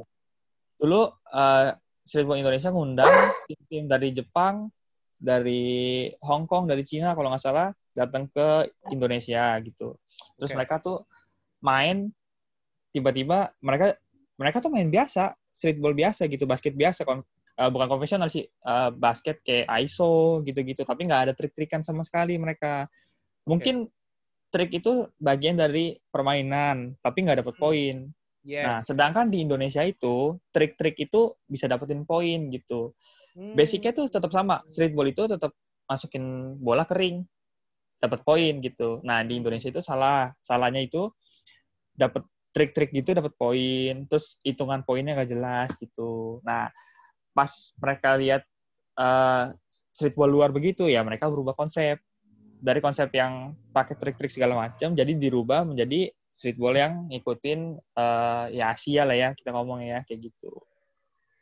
[0.77, 1.73] dulu uh,
[2.05, 4.69] streetball Indonesia ngundang tim-tim dari Jepang,
[5.17, 9.95] dari Hong Kong, dari Cina kalau nggak salah datang ke Indonesia gitu.
[10.35, 10.57] Terus Oke.
[10.59, 11.07] mereka tuh
[11.63, 12.11] main
[12.91, 13.95] tiba-tiba mereka
[14.35, 18.91] mereka tuh main biasa, streetball biasa gitu, basket biasa kon uh, bukan konvensional sih, uh,
[18.91, 22.91] basket kayak ISO gitu-gitu, tapi nggak ada trik-trikan sama sekali mereka.
[23.47, 23.87] Mungkin
[24.51, 27.63] trik itu bagian dari permainan, tapi nggak dapat Hmm.
[27.63, 27.95] poin.
[28.45, 28.61] Yes.
[28.61, 32.93] Nah, sedangkan di Indonesia itu trik-trik itu bisa dapetin poin gitu.
[33.33, 33.57] Hmm.
[33.57, 34.61] Basicnya tuh tetap sama.
[34.69, 35.49] Streetball itu tetap
[35.89, 37.25] masukin bola kering,
[37.99, 39.01] dapat poin gitu.
[39.01, 40.31] Nah, di Indonesia itu salah.
[40.39, 41.09] Salahnya itu
[41.95, 46.39] dapat trik-trik gitu dapat poin, terus hitungan poinnya nggak jelas gitu.
[46.47, 46.71] Nah,
[47.35, 48.43] pas mereka lihat
[48.95, 49.45] eh,
[49.91, 51.99] streetball luar begitu ya, mereka berubah konsep
[52.63, 58.71] dari konsep yang pakai trik-trik segala macam, jadi dirubah menjadi streetball yang ngikutin eh, ya
[58.71, 60.55] Asia lah ya kita ngomong ya kayak gitu.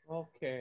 [0.09, 0.57] Oke.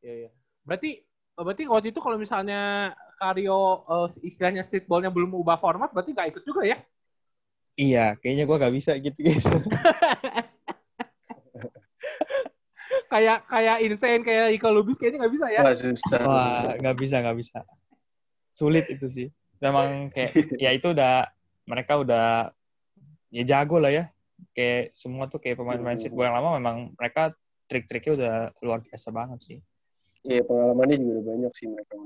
[0.00, 0.30] Iya, iya.
[0.64, 1.04] Berarti
[1.36, 2.94] berarti waktu itu kalau misalnya
[3.24, 6.76] Karyo eh, istilahnya streetballnya belum ubah format, berarti nggak ikut juga ya?
[7.74, 9.48] Iya, kayaknya gua nggak bisa gitu-gitu.
[13.12, 15.60] kayak kayak insane kayak Iko Lubis kayaknya nggak bisa ya?
[15.64, 16.20] Wah, susah.
[16.28, 17.58] Wah, nggak bisa, nggak bisa.
[18.52, 19.28] Sulit itu sih.
[19.62, 20.32] Memang kayak
[20.64, 21.32] ya itu udah
[21.64, 22.52] mereka udah
[23.32, 24.04] ya jago lah ya.
[24.52, 27.32] Kayak semua tuh kayak pemain-pemain streetball yang lama memang mereka
[27.70, 29.58] trik-triknya udah luar biasa banget sih.
[30.24, 31.96] Iya, pengalamannya juga udah banyak sih mereka.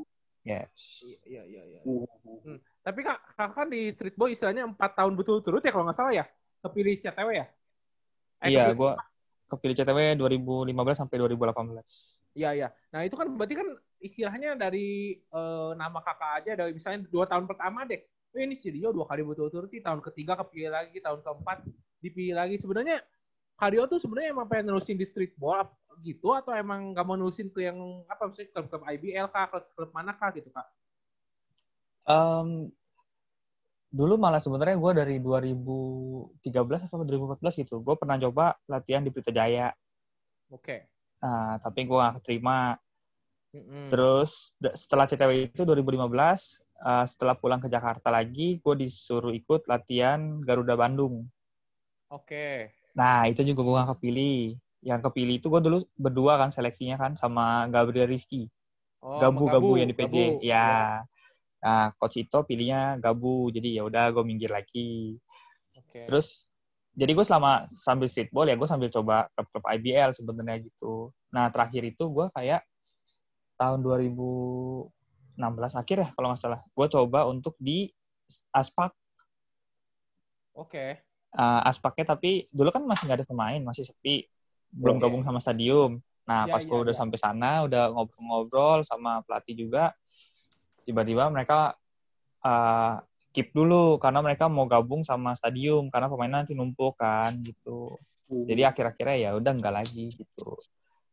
[0.49, 1.05] Yes.
[1.29, 1.81] Iya iya iya.
[1.85, 2.57] Hmm.
[2.81, 6.25] Tapi kak, kakak kan di streetball istilahnya empat tahun betul-turut ya kalau nggak salah ya?
[6.65, 7.47] Kepilih CTW ya?
[8.41, 8.97] Eh, Iya, gua
[9.53, 12.17] kepilih CTW 2015 sampai 2018.
[12.33, 12.69] Iya iya.
[12.97, 13.69] Nah itu kan berarti kan
[14.01, 18.01] istilahnya dari eh, nama kakak aja dari misalnya dua tahun pertama deh.
[18.33, 19.85] Oh, ini si Rio dua kali betul-turut sih.
[19.85, 21.65] Tahun ketiga kepilih lagi, tahun keempat
[22.01, 22.57] dipilih lagi.
[22.57, 23.05] Sebenarnya
[23.59, 25.67] Kario tuh sebenarnya emang pengen nerusin di streetball
[26.03, 30.15] gitu atau emang nggak mau nerusin ke yang apa misalnya klub-klub IBL kah, klub-klub mana
[30.15, 30.67] kah gitu kak?
[32.09, 32.73] Em,
[33.89, 39.33] dulu malah sebenarnya gue dari 2013 atau 2014 gitu, gue pernah coba latihan di Pelita
[39.33, 39.73] Jaya.
[40.53, 40.89] Oke.
[41.25, 42.79] Nah, tapi gue gak keterima.
[43.49, 43.89] Mm-mm.
[43.89, 50.41] Terus setelah CTW itu 2015, eh, setelah pulang ke Jakarta lagi, gue disuruh ikut latihan
[50.45, 51.25] Garuda Bandung.
[52.13, 52.73] Oke.
[52.93, 54.57] Nah, itu juga gue gak kepilih.
[54.85, 58.47] Yang kepilih itu gue dulu berdua kan seleksinya kan sama Gabriel Rizky.
[58.99, 60.15] Oh, Gabu, sama Gabu yang di PJ.
[60.15, 60.43] Gabu.
[60.43, 61.03] Ya.
[61.59, 63.51] Nah, coach Ito pilihnya Gabu.
[63.51, 65.19] Jadi ya udah gue minggir lagi.
[65.79, 66.07] Oke.
[66.07, 66.51] Terus
[66.99, 71.15] jadi gue selama sambil streetball ya gue sambil coba klub-klub IBL sebenarnya gitu.
[71.31, 72.67] Nah terakhir itu gue kayak
[73.55, 75.39] tahun 2016
[75.79, 76.61] akhir ya kalau nggak salah.
[76.75, 77.87] Gue coba untuk di
[78.51, 78.91] Aspak.
[80.59, 81.07] Oke.
[81.29, 84.27] Uh, Aspaknya tapi dulu kan masih nggak ada pemain, masih sepi.
[84.73, 86.01] Belum gabung sama stadium.
[86.29, 87.01] Nah Ya, pas ya, gue udah ya.
[87.01, 89.97] sampai sana, udah ngobrol-ngobrol sama pelatih juga.
[90.85, 91.73] Tiba-tiba mereka
[92.45, 93.01] uh,
[93.33, 97.97] keep dulu karena mereka mau gabung sama stadium karena pemain nanti numpuk kan gitu.
[98.29, 100.61] Jadi akhir-akhirnya ya udah enggak lagi gitu.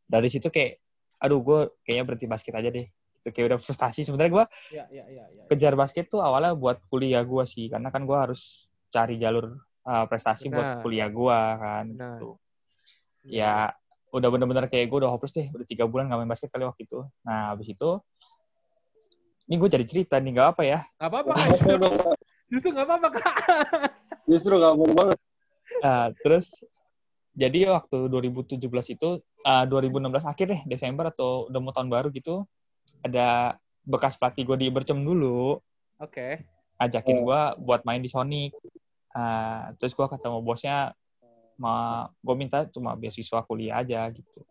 [0.03, 0.83] Dari situ kayak,
[1.23, 2.83] aduh gue kayaknya berhenti basket aja deh.
[3.23, 4.03] Itu kayak udah frustasi.
[4.03, 5.43] Sebenarnya gue Ya ya ya ya.
[5.47, 10.05] kejar basket tuh awalnya buat kuliah gue sih, karena kan gue harus cari jalur uh,
[10.11, 10.55] prestasi Benar.
[10.55, 11.85] buat kuliah gue kan.
[11.87, 12.19] Benar.
[12.19, 12.29] Gitu.
[13.25, 13.73] Ya
[14.13, 16.87] udah bener-bener kayak gue udah hopeless deh, udah tiga bulan gak main basket kali waktu
[16.87, 17.03] itu.
[17.25, 17.89] Nah habis itu,
[19.49, 20.79] ini gue jadi cerita nih, gak apa ya.
[21.01, 21.33] Gak apa-apa.
[21.35, 22.09] Apa?
[22.51, 23.35] Justru gak apa-apa kak.
[24.29, 25.19] Justru gak mau banget.
[25.81, 26.55] Nah, terus
[27.35, 28.61] jadi waktu 2017
[28.95, 29.09] itu
[29.43, 32.47] uh, 2016 akhir deh Desember atau udah mau tahun baru gitu
[33.03, 35.59] ada bekas pelatih gue di Bercem dulu
[35.99, 36.47] Oke.
[36.79, 37.21] ajakin Oh.
[37.27, 38.55] gue buat main di Sonic
[39.15, 40.91] Ah, terus gue ketemu bosnya
[41.55, 44.43] ma gue minta cuma beasiswa kuliah aja gitu.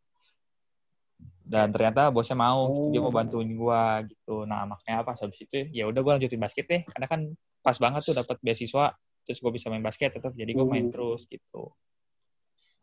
[1.44, 4.48] Dan ternyata bosnya mau gitu, dia mau bantuin gue gitu.
[4.48, 6.82] Nah makanya pas habis itu ya udah gue lanjutin basket deh.
[6.88, 7.20] Karena kan
[7.60, 10.92] pas banget tuh dapat beasiswa terus gue bisa main basket tetap jadi gue main Hmm.
[10.92, 11.72] terus gitu.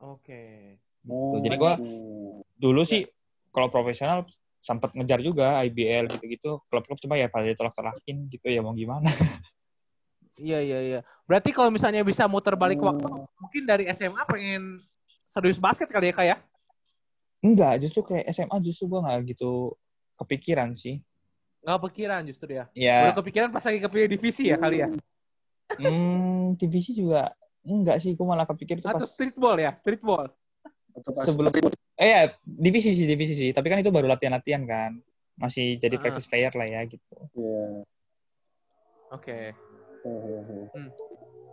[0.02, 0.78] Oke.
[1.06, 1.36] Gitu.
[1.42, 2.42] Jadi gua Hmm.
[2.58, 3.06] dulu sih
[3.50, 4.26] kalau profesional
[4.62, 6.62] sempat ngejar juga IBL gitu-gitu.
[6.70, 8.46] Klub-klub cuma ya pada ditolak-tolakin gitu.
[8.50, 9.06] Ya mau gimana
[10.42, 11.00] Iya iya iya.
[11.30, 12.90] Berarti kalau misalnya bisa muter balik Hmm.
[12.90, 14.82] waktu, mungkin dari SMA pengen
[15.30, 16.38] serius basket kali ya kak ya?
[17.42, 19.74] enggak justru kayak SMA justru gue nggak gitu
[20.14, 21.02] kepikiran sih
[21.66, 22.70] Nggak kepikiran justru ya.
[22.78, 24.90] ya Baru kepikiran pas lagi kepilih divisi ya kali ya?
[25.82, 27.34] hmm, divisi juga
[27.66, 29.74] enggak sih gue malah kepikir itu pas Atau streetball ya?
[29.74, 30.30] Streetball.
[30.94, 31.50] Atau pas sebelum
[31.98, 34.92] eh ya divisi sih divisi sih tapi kan itu baru latihan-latihan kan
[35.34, 36.02] masih jadi Ah.
[36.06, 37.66] practice player lah ya gitu Iya.
[39.12, 39.38] Oke.
[40.02, 40.70] Hehehe.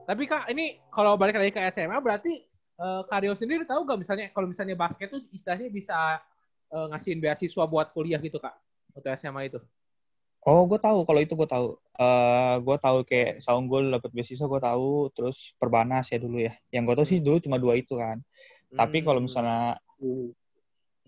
[0.09, 2.45] Tapi kak, ini kalau balik lagi ke SMA berarti
[2.81, 6.17] eh, Karyo sendiri tahu nggak misalnya kalau misalnya basket tuh istilahnya bisa
[6.73, 8.57] eh, ngasihin beasiswa buat kuliah gitu kak?
[8.97, 9.61] Untuk SMA itu?
[10.47, 14.61] oh gue tahu kalau itu gue tahu eh gue tahu kayak Saunggul dapat beasiswa gue
[14.63, 18.23] tahu terus Perbanas ya dulu ya yang gue tahu sih dulu cuma dua itu kan
[18.71, 19.27] tapi kalau Hmm.
[19.27, 19.63] misalnya
[19.99, 20.31] Hmm.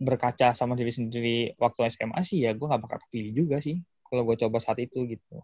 [0.02, 4.26] berkaca sama diri sendiri waktu SMA sih ya gue nggak bakal kepilih juga sih kalau
[4.26, 5.38] gue coba saat itu gitu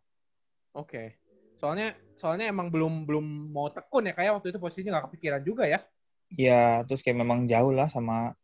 [0.74, 1.22] Oke.
[1.66, 5.66] Soalnya soalnya emang belum belum mau tekun ya kayak waktu itu posisinya nggak kepikiran juga
[5.66, 5.82] ya.
[6.30, 8.38] ya terus kayak memang jauh lah sama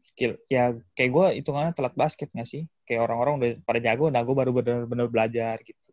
[0.00, 4.20] skill ya kayak gue hitungannya telat basket nggak sih kayak orang-orang udah pada jago nah
[4.20, 5.88] gue baru bener-bener belajar gitu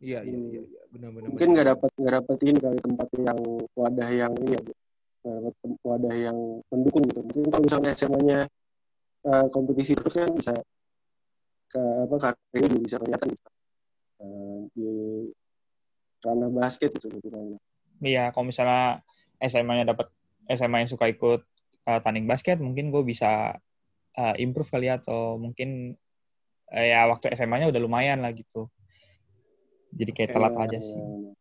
[0.00, 1.28] Iya iya iya iya benar-benar.
[1.28, 3.40] Mungkin nggak dapat nggak dapat ini kali tempat yang
[3.76, 4.62] wadah yang ini ya,
[5.28, 6.38] dapat wadah yang
[6.72, 7.20] mendukung gitu.
[7.20, 8.38] Mungkin kalau misalnya SMA-nya
[9.28, 10.56] eh, kompetisi terus kan bisa
[11.68, 13.50] ke apa karirnya juga bisa kelihatan gitu.
[14.24, 14.88] Eh, di
[16.24, 17.58] ranah basket gitu hitungannya.
[18.00, 19.04] Iya, kalau misalnya
[19.40, 20.08] SMA-nya dapat
[20.48, 21.40] SMA yang suka ikut
[21.88, 23.56] uh, tanding basket, mungkin gue bisa
[24.16, 25.96] uh, improve kali ya, atau mungkin
[26.72, 28.68] uh, ya waktu SMA-nya udah lumayan lah gitu.
[29.90, 30.98] Jadi kayak telat Iya, aja iya, sih.
[31.00, 31.32] iya.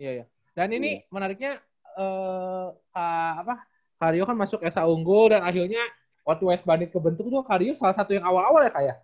[0.00, 0.24] Iya iya.
[0.56, 1.60] Dan ini menariknya
[1.98, 3.54] eh Kak apa?
[4.00, 5.84] Karyo kan masuk SA Unggul dan akhirnya
[6.24, 8.96] waktu West Bandit kebentuk tuh Karyo salah satu yang awal-awal ya kayak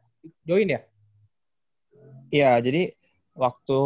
[0.44, 0.80] join ya?
[2.32, 2.96] Iya, jadi
[3.36, 3.80] waktu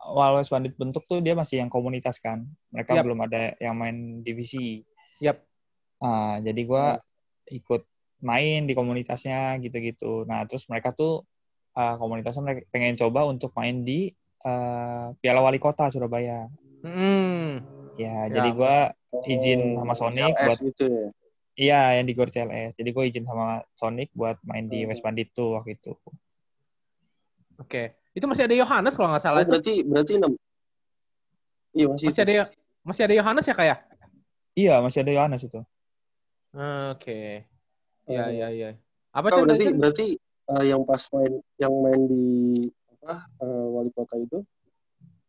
[0.00, 2.42] awal West Bandit bentuk tuh dia masih yang komunitas kan.
[2.70, 3.04] Mereka Yap.
[3.04, 4.82] belum ada yang main divisi.
[5.18, 5.42] Yap.
[5.98, 6.84] Ah, jadi gue
[7.52, 7.82] ikut
[8.20, 10.22] main di komunitasnya gitu-gitu.
[10.24, 11.26] Nah, terus mereka tuh
[11.72, 16.46] ah, komunitasnya mereka pengen coba untuk main di ah, Piala Wali Kota Surabaya.
[16.80, 17.58] Hmm.
[17.94, 18.32] Ya, Ya.
[18.32, 18.76] jadi gue
[19.08, 21.08] Oh, izin sama Sonic LS buat gitu ya.
[21.56, 22.76] iya yang di Gor CLS.
[22.76, 24.92] Jadi gue izin sama Sonic buat main di Hmm.
[24.92, 25.96] West Bandit tuh waktu itu.
[27.58, 27.96] Oke.
[28.18, 29.40] Itu masih ada Yohanes kalau nggak Oh, salah.
[29.46, 29.50] itu.
[29.54, 30.32] berarti berarti enam.
[31.70, 32.06] Iya masih.
[32.10, 32.32] Masih ada
[32.82, 33.78] masih ada Yohanes ya kayak?
[34.58, 35.60] Iya, masih ada Yohanes itu.
[36.90, 37.46] Oke.
[38.08, 38.30] Iya Oh.
[38.32, 38.68] iya iya.
[39.14, 42.26] Apa Oh, berarti berarti eh, yang pas main yang main di
[42.98, 44.42] apa eh, wali kota itu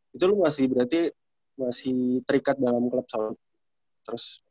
[0.09, 1.13] itu lu masih berarti
[1.53, 3.35] masih terikat dalam klub sound
[4.01, 4.41] terus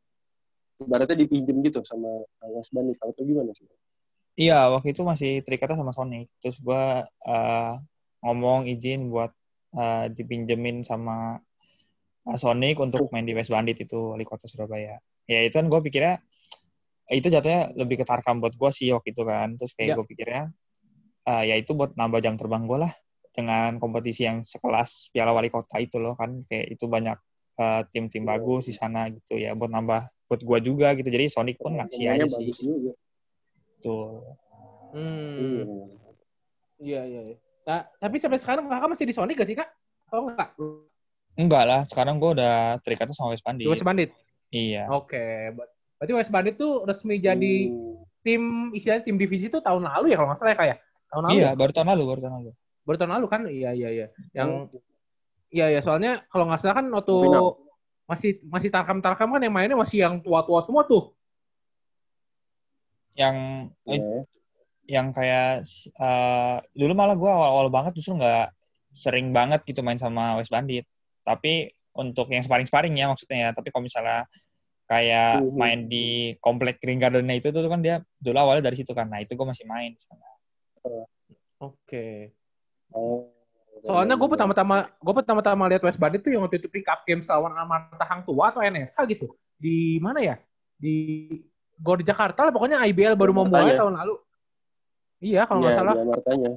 [0.79, 2.07] ibaratnya dipinjem gitu sama
[2.55, 3.67] Mas Bandit atau gimana sih?
[4.39, 6.31] Iya, waktu itu masih terikatnya sama Sonic.
[6.39, 7.75] Terus gue uh,
[8.25, 9.31] ngomong izin buat
[9.79, 11.39] uh, dipinjemin sama
[12.27, 14.99] uh, Sonic untuk main di West Bandit itu wali kota Surabaya.
[15.29, 16.19] Ya itu kan gue pikirnya
[17.09, 19.57] itu jatuhnya lebih ke Tarkam buat gue sih waktu itu kan.
[19.57, 19.95] Terus kayak Ya.
[19.97, 20.43] gue pikirnya
[21.29, 22.93] uh, ya itu buat nambah jam terbang gue lah
[23.33, 27.15] dengan kompetisi yang sekelas Piala Wali Kota itu loh kan kayak itu banyak
[27.61, 31.09] uh, tim-tim bagus di sana gitu ya buat nambah buat gue juga gitu.
[31.09, 32.67] Jadi Sonic pun ngasih Pemainnya aja sih.
[32.67, 32.93] juga.
[33.81, 34.37] Tuh.
[34.93, 35.37] Hmm.
[36.81, 37.01] Iya.
[37.05, 37.37] Iya iya.
[37.69, 37.77] Iya.
[37.77, 39.69] Nah, tapi sampai sekarang kakak masih di Sonic gak sih kak?
[40.09, 40.49] Atau enggak?
[41.37, 43.67] Enggak lah, sekarang gue udah terikatnya sama West Di Bandit.
[43.69, 44.11] West Bandit.
[44.49, 44.89] Iya.
[44.89, 45.53] Oke.
[45.53, 48.01] Ber- Berarti West Bandit tuh resmi jadi Hmm.
[48.23, 50.77] tim istilahnya tim divisi itu tahun lalu ya kalau nggak salah ya kayak
[51.11, 51.35] tahun lalu.
[51.35, 51.51] Iya, ya?
[51.59, 52.51] baru tahun lalu, baru tahun lalu.
[52.87, 53.41] Baru tahun lalu kan?
[53.51, 54.07] Iya iya iya.
[54.33, 54.81] Yang Oh,
[55.51, 57.51] iya ya soalnya kalau nggak salah kan waktu Final.
[58.07, 61.13] masih masih tarkam-tarkam kan yang mainnya masih yang tua-tua semua tuh.
[63.19, 63.37] Yang
[63.91, 64.23] eh, iya.
[64.89, 68.49] Yang kayak eh, dulu malah gue awal-awal banget justru nggak
[68.89, 70.89] sering banget gitu main sama West Bandit.
[71.23, 73.51] Tapi untuk yang sparring-sparring ya maksudnya ya.
[73.53, 74.25] Tapi kalau misalnya
[74.89, 75.53] kayak Mhm.
[75.61, 79.13] main di komplek Green Garden itu tuh kan dia dulu awalnya dari situ kan.
[79.13, 80.25] Nah itu gue masih main di sana.
[81.61, 82.33] Oke.
[82.89, 83.29] Oh.
[83.85, 87.21] Soalnya gue pertama-tama gue pertama-tama lihat West Bandit tuh yang waktu itu pick up game
[87.23, 89.37] lawan Amarta Hang Tua atau NSA gitu.
[89.61, 90.41] Di mana ya?
[90.81, 91.29] Di
[91.79, 94.15] Gor di Jakarta lah pokoknya IBL baru mau Jakarta mulai tahun lalu.
[95.19, 95.95] Iya kalau nggak Iya, salah.
[95.99, 96.51] dia Martanya.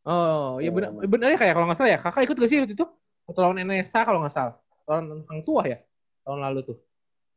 [0.00, 1.04] Oh iya benar Oh.
[1.04, 2.86] benar ya kayak kalau nggak salah ya kakak ikut gak sih waktu itu?
[3.28, 4.54] Waktu lawan NSA kalau nggak salah.
[4.88, 5.78] Orang Hang Tua ya
[6.24, 6.76] tahun lalu tuh.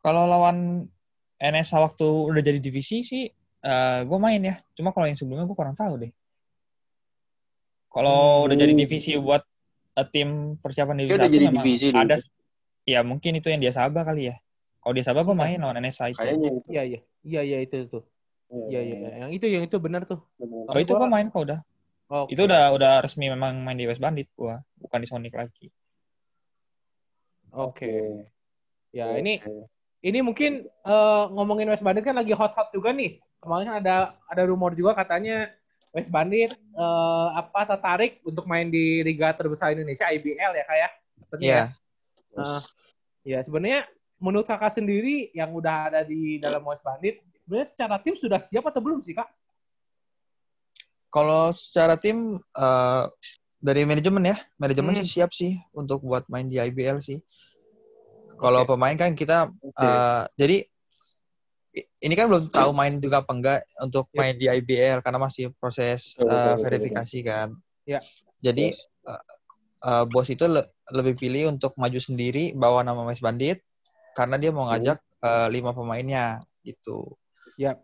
[0.04, 0.88] Kalau lawan
[1.40, 3.24] NSA waktu udah jadi divisi sih,
[3.64, 4.56] eh gue main ya.
[4.76, 6.12] Cuma kalau yang sebelumnya gue kurang tahu deh.
[7.94, 8.46] Kalau Hmm.
[8.50, 9.44] udah jadi divisi buat
[9.94, 12.00] eh, tim persiapan divisi udah satu jadi divisi dulu.
[12.02, 12.16] ada.
[12.84, 14.36] Ya mungkin itu yang dia Sabah kali ya.
[14.84, 16.20] Kalau dia Sabah gue main lawan NSA itu.
[16.20, 16.68] Kayaknya itu.
[16.74, 18.04] Iya iya iya iya itu tuh.
[18.54, 19.10] Iya iya iya.
[19.26, 20.22] yang itu yang itu benar tuh.
[20.40, 21.60] Oh itu gue main kok udah.
[22.14, 25.74] Oh, Itu udah udah resmi memang main di West Bandit gue, bukan di Sonic lagi.
[27.50, 28.30] Oke.
[28.94, 29.20] Ya Oke.
[29.26, 29.34] ini
[30.06, 33.18] ini mungkin eh, ngomongin West Bandit kan lagi hot-hot juga nih.
[33.42, 33.96] Kemarin kan ada
[34.30, 35.50] ada rumor juga katanya
[35.90, 40.92] West Bandit eh, apa tertarik untuk main di liga terbesar Indonesia IBL ya kayak.
[41.34, 41.58] Katanya Iya.
[41.58, 41.66] ya.
[42.38, 42.62] Nah,
[43.26, 43.82] ya sebenarnya
[44.22, 48.64] menurut kakak sendiri yang udah ada di dalam West Bandit, sebenarnya secara tim sudah siap
[48.66, 49.28] atau belum sih kak?
[51.14, 53.04] Kalau secara tim eh,
[53.60, 55.04] dari manajemen ya, manajemen Hmm.
[55.04, 57.22] sih siap sih untuk buat main di IBL sih.
[58.40, 58.74] Kalau Oke.
[58.74, 59.84] pemain kan kita Oke.
[59.84, 60.58] eh, jadi
[62.04, 64.18] ini kan belum tahu main juga apa enggak untuk Ya.
[64.20, 67.50] main di IBL karena masih proses betul, verifikasi kan.
[67.86, 68.00] Ya.
[68.42, 68.90] Jadi Yes.
[69.84, 73.62] eh, bos itu le- lebih pilih untuk maju sendiri bawa nama West Bandit
[74.18, 77.16] karena dia mau ngajak eh, lima pemainnya gitu.
[77.60, 77.80] Ya.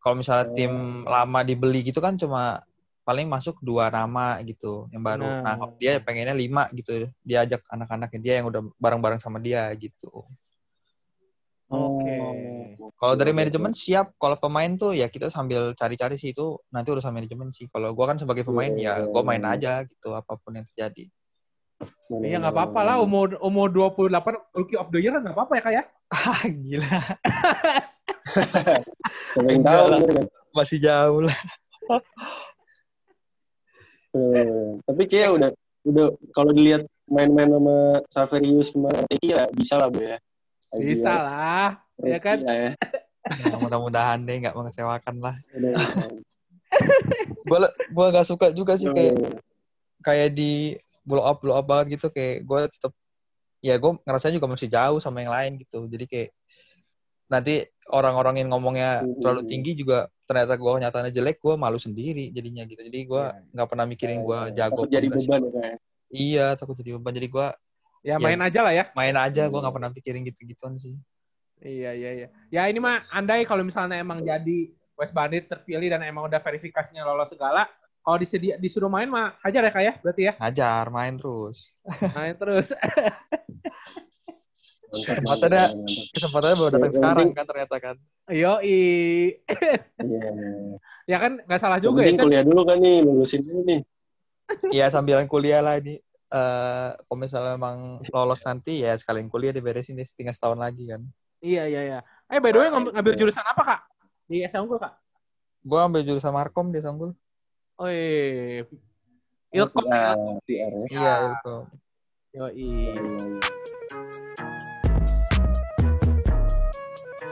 [0.00, 0.56] Kalau misalnya Oh.
[0.56, 0.72] tim
[1.04, 2.64] lama dibeli gitu kan cuma
[3.04, 5.28] paling masuk dua nama gitu yang baru.
[5.44, 5.56] Nah.
[5.56, 7.10] Nah, dia pengennya lima gitu.
[7.20, 10.24] Dia ajak anak-anaknya dia yang udah bareng-bareng sama dia gitu.
[11.70, 12.14] Oke.
[12.98, 14.10] Kalau dari Oke, manajemen siap.
[14.18, 17.70] Kalau pemain tuh ya kita sambil cari-cari sih itu nanti urusan manajemen sih.
[17.70, 21.06] Kalau gua kan sebagai pemain ya gua main aja gitu apa pun yang terjadi.
[22.20, 24.12] Iya nggak apa-apa lah umur umur 28
[24.52, 25.84] rookie of the year nggak apa-apa ya kak ya?
[26.20, 27.00] Ah, gila.
[29.64, 30.00] Tahu lah.
[30.52, 31.38] Masih jauh lah.
[34.10, 35.50] Eh, tapi kayak udah
[35.86, 37.76] udah kalau dilihat main-main sama
[38.10, 40.18] Saverius kemarin ya bisa lah bu ya.
[40.76, 41.68] Bisa lah,
[42.02, 42.38] ya kan?
[42.44, 42.74] Ya.
[43.20, 45.36] Ya, mudah-mudahan deh nggak mengecewakan lah.
[47.46, 49.40] Gua gua nggak suka juga sih kayak
[50.02, 52.92] kayak di blow up blow up banget gitu kayak gue tetap
[53.60, 56.30] ya gue ngerasa juga masih jauh sama yang lain gitu jadi kayak
[57.30, 57.62] nanti
[57.94, 62.82] orang-orang yang ngomongnya terlalu tinggi juga ternyata gue kenyataannya jelek gue malu sendiri jadinya gitu
[62.82, 63.42] jadi gue Iya.
[63.54, 65.76] nggak pernah mikirin gue jago takut jadi beban ya kayak.
[66.10, 67.46] iya takut jadi beban jadi gue
[68.00, 68.16] Ya Ya.
[68.16, 68.84] main aja lah ya.
[68.96, 70.96] main aja gue nggak pernah pikirin gitu-gituan sih
[71.60, 72.28] Iya iya iya.
[72.48, 77.04] Ya ini mah andai kalau misalnya emang jadi West Bandit terpilih dan emang udah verifikasinya
[77.04, 77.68] lolos segala,
[78.00, 81.76] kalau disedia disuruh main mah hajar ya kak ya berarti ya ngajar main terus
[82.12, 82.72] main terus.
[84.90, 85.70] Kesempatannya-
[86.10, 89.38] kesempatannya baru datang sekarang kan ternyata kan Yo Iya.
[91.06, 92.14] ya kan nggak salah juga ya.
[92.14, 92.26] Cen?
[92.26, 93.80] kuliah dulu kan nih, lulusin dulu nih.
[94.74, 99.94] ya sambilan kuliah lah ini eh kalau misalnya memang lolos nanti ya sekalian kuliah diberesin
[99.94, 101.02] deh tinggal setahun lagi kan
[101.38, 101.98] Iya iya iya.
[102.26, 103.20] Eh by the way ngambil, ngambil Iya.
[103.22, 103.80] jurusan apa kak?
[104.26, 104.92] Di Unggul kak?
[105.60, 107.12] gue ambil jurusan markom di Sanggul
[107.80, 108.68] Oh iya.
[109.56, 109.88] Ilkom.
[109.88, 110.12] Nah,
[110.44, 110.84] PR ya.
[110.92, 111.56] iya itu
[112.36, 112.44] Yo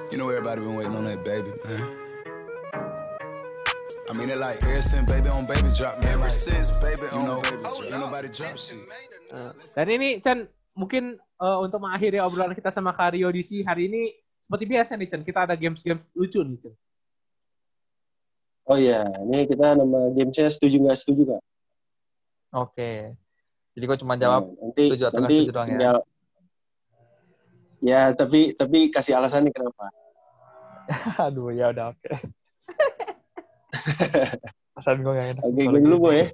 [0.09, 1.85] You know everybody been waiting on that baby, man.
[4.09, 6.17] I mean it like ever since baby on baby drop, man.
[6.17, 7.85] Ever since baby on know, baby drop.
[7.85, 8.81] Ain't nobody drop shit.
[9.77, 14.17] Dan ini Chan mungkin eh, untuk mengakhiri obrolan kita sama Kario DC hari ini
[14.49, 16.73] seperti biasa nih Chan kita ada games-games lucu nih Chan.
[18.69, 21.43] Oh iya, ini kita nama gamesnya setuju nggak setuju kak?
[22.49, 23.13] oke
[23.77, 25.73] jadi gue cuma jawab Nah, nanti setuju atau nggak setuju doang ya?
[25.77, 26.07] tinggal-
[27.85, 28.03] ya.
[28.17, 29.93] tapi tapi kasih alasannya kenapa?
[31.29, 32.09] aduh ya udah oke
[34.73, 36.27] Perasaan gue gak enak Oke, gue dulu boy ya.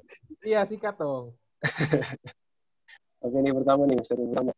[0.45, 1.33] Iya sikat dong.
[3.25, 4.53] Oke, ini pertama nih, seri pertama.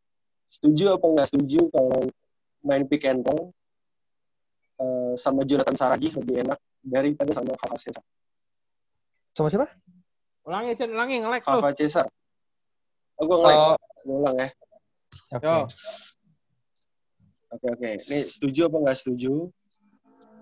[0.50, 2.02] Setuju apa nggak setuju kalau
[2.66, 3.54] main pick and roll
[4.82, 8.04] eh, sama Jonathan Saragi lebih enak daripada sama Fava Cesar?
[9.36, 9.68] sama siapa
[10.46, 11.58] Ulangi Chan, ulangi nge-lag tuh.
[11.58, 12.06] Fava Cesar.
[13.18, 13.58] Oh, gue nge-lag.
[13.74, 13.76] oh
[14.06, 14.48] ulang ya.
[15.34, 15.58] oke Yo.
[17.50, 17.90] Oke, oke.
[18.06, 19.50] Ini setuju apa nggak setuju?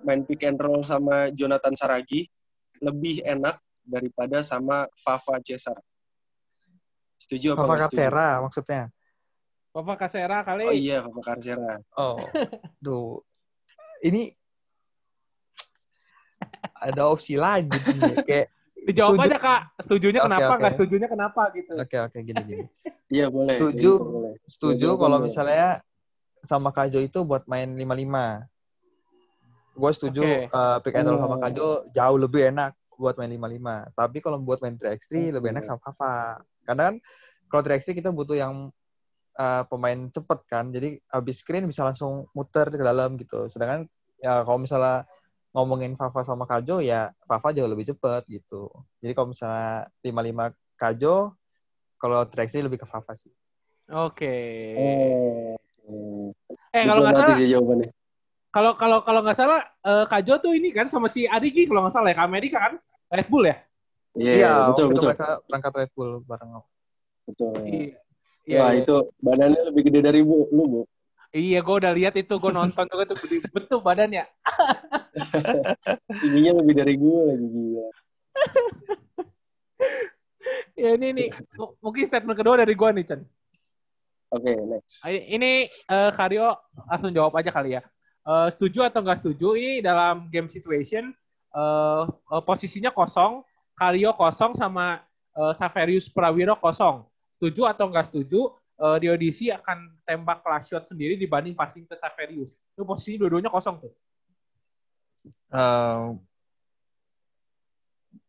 [0.05, 2.29] Main pick and roll sama Jonathan Saragi
[2.85, 5.81] lebih enak daripada sama Fava Cesar.
[7.17, 7.81] Setuju apa setuju?
[7.89, 8.83] Karsera maksudnya
[9.75, 10.65] Bapak Kasera kali.
[10.69, 11.81] Oh iya, Fava Karsera.
[11.97, 12.21] oh
[12.85, 13.25] duh
[14.05, 14.29] ini
[16.79, 18.47] ada opsi lagi nih kayak
[18.85, 19.29] Dijawab setuju.
[19.33, 19.61] aja kak.
[19.81, 20.61] Setujunya Oke, kenapa, oke.
[20.61, 21.73] nggak setujunya kenapa gitu.
[21.73, 22.65] oke oke gini gini
[23.17, 23.49] Iya, boleh.
[23.49, 23.93] Setuju.
[23.97, 24.35] Gitu, boleh.
[24.45, 25.25] setuju Iya, kalau boleh.
[25.25, 25.69] misalnya
[26.37, 28.45] sama Kajo itu buat main 55
[29.75, 30.37] gue setuju Oke.
[30.47, 31.41] eh, pick and roll sama Oh.
[31.41, 35.81] Kajo jauh lebih enak buat main 55 tapi kalau buat main 3x3 lebih enak sama
[35.81, 36.95] Fafa karena kan
[37.49, 38.69] kalau 3x3 kita butuh yang
[39.35, 40.69] uh, pemain cepet kan.
[40.69, 43.47] Jadi habis screen bisa langsung muter ke dalam gitu.
[43.47, 43.87] Sedangkan
[44.19, 45.07] ya kalau misalnya
[45.55, 48.69] ngomongin Fafa sama Kajo ya Fafa jauh lebih cepet gitu.
[48.99, 51.17] Jadi kalau misalnya 55 Kajo,
[51.97, 53.31] kalau Trexie lebih ke Fafa sih.
[53.95, 54.35] Oke.
[54.75, 56.35] Oh.
[56.75, 57.89] Eh kalau nggak salah, sih jawabannya.
[58.51, 61.95] kalau kalau kalau nggak salah eh, Kajo tuh ini kan sama si Adigi kalau nggak
[61.95, 62.75] salah ya ke Amerika kan
[63.15, 63.57] Red Bull ya.
[64.15, 65.09] Iya, betul waktu itu betul.
[65.11, 66.51] mereka berangkat Red Bull bareng.
[67.25, 67.55] betul.
[68.45, 68.61] Iya.
[68.61, 68.85] Wah, iya.
[68.85, 70.81] itu badannya lebih gede dari bu, lu, Bu.
[71.35, 74.23] Iya, gue udah lihat itu, gue nonton tuh itu gede betul badannya.
[76.23, 77.87] Tingginya lebih dari gue lagi gila.
[80.77, 81.29] Ya ini nih,
[81.81, 83.21] mungkin statement kedua dari gue nih Chen.
[84.29, 85.01] Oke, next.
[85.09, 86.53] I- Ini eh, Karyo
[86.85, 87.83] langsung jawab aja kali ya.
[88.29, 89.57] Eh, setuju atau nggak setuju?
[89.57, 91.11] Ini dalam game situation
[91.55, 93.41] eh, eh, posisinya kosong,
[93.73, 95.01] Karyo kosong sama
[95.33, 97.09] eh, Saverius Prawiro kosong.
[97.41, 98.53] Setuju atau nggak setuju?
[98.75, 102.59] Eh, di audisi akan tembak last shot sendiri dibanding passing ke Saverius.
[102.75, 103.93] Itu posisi dua-duanya kosong tuh.
[105.55, 106.19] Uh,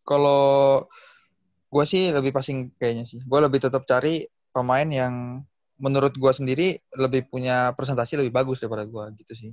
[0.06, 0.86] kalau
[1.74, 3.26] gue sih lebih passing kayaknya sih.
[3.26, 5.42] Gue lebih tetap cari pemain yang
[5.82, 9.52] menurut gue sendiri lebih punya presentasi lebih bagus daripada gue gitu sih.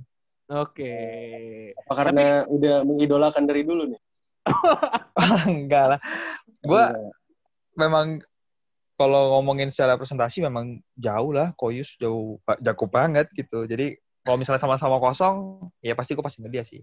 [0.53, 0.93] Oke.
[1.73, 4.01] Apa karena udah mengidolakan dari dulu nih?
[5.49, 5.99] Enggak lah.
[6.61, 7.09] Gue Iya.
[7.81, 8.21] memang
[8.93, 11.51] kalau ngomongin secara presentasi memang jauh lah.
[11.57, 13.65] Koyus jauh jago banget gitu.
[13.65, 16.79] Jadi kalau misalnya sama-sama kosong, ya pasti gue pasti ke dia sih.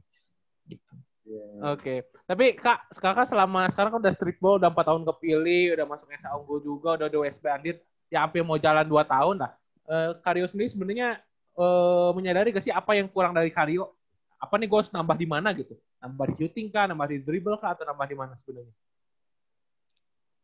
[0.69, 0.95] Gitu.
[1.31, 1.47] Iya.
[1.79, 1.95] Oke,
[2.27, 6.35] tapi kak, kakak selama sekarang kan udah streetball, udah empat tahun kepilih, udah masuk SA
[6.35, 7.79] Unggul juga, udah di West Bandit,
[8.11, 9.55] ya hampir mau jalan dua tahun lah.
[9.87, 11.23] Eh, Karyo sendiri sebenarnya
[11.55, 13.95] eh, menyadari gak sih apa yang kurang dari Karyo?
[14.43, 15.79] Apa nih gue harus nambah di mana gitu?
[16.03, 18.75] Nambah di shooting kah, nambah di dribble kah, atau nambah di mana sebenarnya?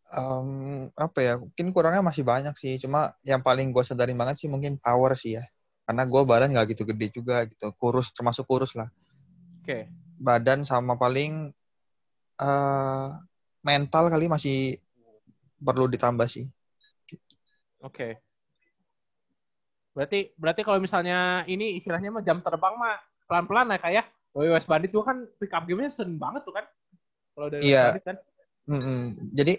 [0.06, 0.48] Em,
[0.94, 1.34] apa ya?
[1.40, 2.78] Mungkin kurangnya masih banyak sih.
[2.78, 5.44] Cuma yang paling gue sadarin banget sih mungkin power sih ya.
[5.86, 7.70] Karena gue badan nggak gitu gede juga gitu.
[7.78, 8.90] Kurus termasuk kurus lah.
[9.62, 11.50] Oke, Badan sama paling
[12.36, 13.08] eh
[13.66, 14.78] mental kali masih
[15.58, 16.46] perlu ditambah sih.
[17.82, 18.08] oke.
[19.96, 24.04] Berarti berarti kalau misalnya ini istilahnya mah jam terbang mah pelan-pelan ya kak ya?
[24.36, 26.68] Di West Bandit tuh kan pick up game-nya sering banget tuh kan?
[27.32, 27.84] Kalau dari West Iya.
[27.88, 28.16] Bandit kan?
[28.66, 29.00] Mm-mm.
[29.32, 29.54] Jadi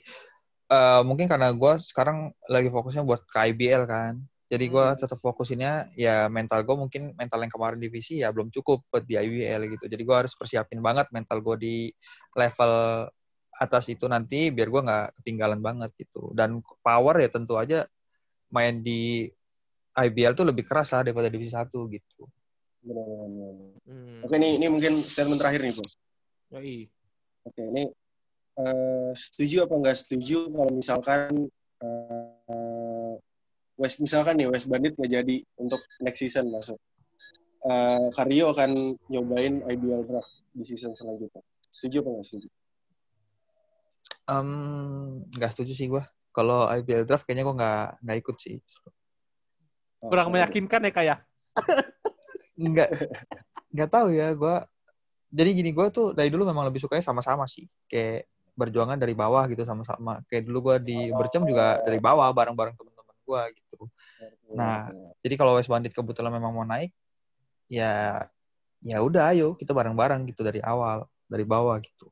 [0.67, 4.19] eh, mungkin karena gue sekarang lagi fokusnya buat ke IBL kan.
[4.47, 4.95] Jadi gue Hmm.
[4.95, 9.19] tetap fokusinnya ya mental gue mungkin mental yang kemarin divisi ya belum cukup buat di
[9.19, 9.91] IBL gitu.
[9.91, 11.75] Jadi gue harus persiapin banget mental gue di
[12.31, 13.03] level
[13.59, 16.31] atas itu nanti biar gue nggak ketinggalan banget gitu.
[16.31, 17.83] Dan power ya tentu aja
[18.47, 19.27] main di
[19.97, 22.23] IBL tuh lebih keras lah daripada divisi satu gitu.
[22.87, 24.23] Hmm.
[24.23, 25.83] Oke, ini, ini mungkin statement terakhir nih, Bu.
[26.55, 26.87] Yoi.
[27.43, 27.91] Oke, ini
[28.57, 31.49] eh, setuju apa nggak setuju kalau misalkan
[31.81, 33.13] eh,
[33.77, 36.81] West misalkan nih West Bandit nggak jadi untuk next season masuk.
[37.67, 41.45] Eh, Karyo akan nyobain IBL draft di season selanjutnya.
[41.69, 42.47] Setuju apa nggak setuju?
[45.37, 46.03] Nggak setuju sih gue.
[46.33, 48.57] Kalau IBL draft kayaknya gue nggak nggak ikut sih.
[50.01, 50.37] Oh, Kurang oke.
[50.37, 51.19] meyakinkan ya kayak.
[52.57, 52.89] nggak
[53.69, 54.55] nggak tahu ya gue
[55.29, 58.25] jadi gini gue tuh dari dulu memang lebih sukanya sama-sama sih kayak
[58.57, 63.15] berjuangan dari bawah gitu sama-sama kayak dulu gue di bercem juga dari bawah bareng-bareng teman-teman
[63.21, 63.79] gue gitu.
[64.57, 64.89] Nah,
[65.21, 66.89] jadi kalau West Bandit kebetulan memang mau naik
[67.69, 68.25] ya
[68.81, 72.09] ya udah ayo kita bareng-bareng gitu dari awal dari bawah gitu.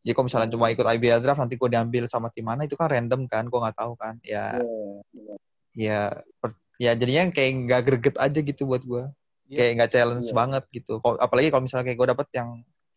[0.00, 2.88] Jadi kalau misalnya cuma ikut IBL draft nanti gue diambil sama tim mana itu kan
[2.88, 4.56] random kan gue nggak tahu kan ya.
[4.56, 5.34] Iya,
[5.76, 6.00] ya
[6.40, 9.04] per- ya jadinya kayak nggak greget aja gitu buat gue
[9.52, 9.56] Iya.
[9.58, 10.36] kayak nggak challenge Iya.
[10.36, 10.94] banget gitu.
[11.02, 12.48] Apalagi kalau misalnya kayak gue dapet yang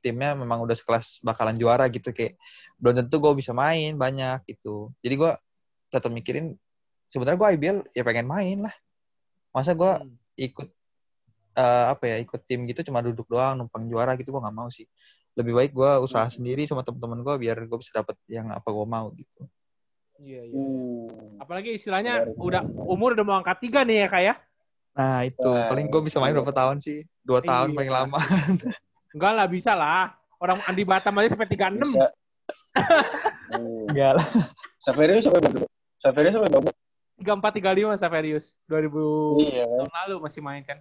[0.02, 2.36] timnya memang udah sekelas bakalan juara gitu kayak
[2.76, 5.32] belum tentu gue bisa main banyak gitu jadi gue
[5.88, 6.58] tetap mikirin
[7.08, 8.76] sebenarnya gue IBL ya pengen main lah
[9.52, 10.12] masa gue Hmm.
[10.36, 10.68] ikut
[11.54, 14.72] eh, apa ya ikut tim gitu cuma duduk doang numpang juara gitu gue nggak mau
[14.72, 14.88] sih
[15.32, 16.34] lebih baik gue usaha Hmm.
[16.34, 19.46] sendiri sama teman-teman gue biar gue bisa dapet yang apa gue mau gitu
[20.22, 20.54] Iya, iya.
[20.54, 21.42] Hmm.
[21.42, 24.36] Apalagi istilahnya udah umur udah mau angkat tiga nih ya kak ya?
[24.92, 25.40] nah itu
[25.72, 26.44] paling gue bisa main iya.
[26.44, 27.76] berapa tahun sih dua tahun Iya.
[27.80, 28.20] paling lama
[29.12, 30.16] Enggak lah bisa lah.
[30.42, 31.86] Orang Andi Batam aja sampai 36.
[31.86, 32.08] Bisa.
[33.92, 34.28] Enggak lah
[34.82, 35.68] Saverio sampai berapa?
[36.02, 36.72] Saverio sampai berapa?
[37.22, 38.46] 34 35 Saverius.
[38.66, 40.80] 2000 Iya kan, tahun lalu masih main kan.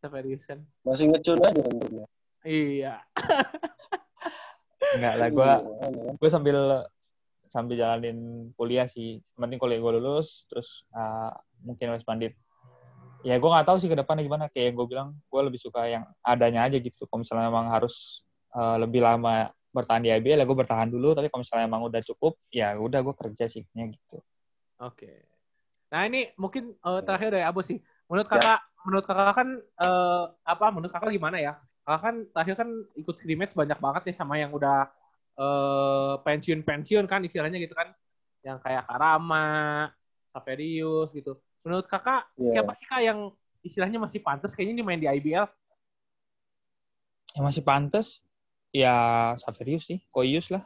[0.00, 0.60] Saverius kan.
[0.84, 2.04] masih ngecun aja tentunya.
[2.44, 2.94] Iya.
[4.94, 5.50] enggak lah gue
[5.84, 6.56] Iya, gue sambil
[7.48, 11.32] sambil jalanin kuliah sih Yang penting kuliah gue lulus terus uh,
[11.64, 12.36] mungkin West Bandit
[13.24, 16.04] ya gue nggak tahu sih ke depannya gimana kayak gue bilang gue lebih suka yang
[16.20, 18.22] adanya aja gitu kalau misalnya memang harus
[18.52, 22.00] uh, lebih lama bertahan di IBL ya gue bertahan dulu tapi kalau misalnya emang udah
[22.04, 24.22] cukup ya udah gue kerja sih kayaknya gitu
[24.82, 25.12] Oke.
[25.94, 27.78] Nah ini mungkin eh, terakhir dari Abu sih.
[28.10, 30.66] Menurut kakak, menurut kakak kan eh, apa?
[30.74, 31.54] Menurut kakak gimana ya?
[31.86, 32.68] Kakak kan terakhir kan
[32.98, 34.90] ikut scrimmage banyak banget nih sama yang udah
[35.38, 37.94] eh, pensiun-pensiun kan istilahnya gitu kan,
[38.42, 39.88] yang kayak Karama,
[40.34, 41.38] Saverius gitu.
[41.64, 42.60] Menurut kakak Iya.
[42.60, 43.18] siapa sih kak yang
[43.64, 45.48] istilahnya masih pantas kayaknya ini main di IBL?
[47.34, 48.06] Yang masih pantas
[48.70, 48.94] ya
[49.40, 50.62] Saverius sih, Koius lah.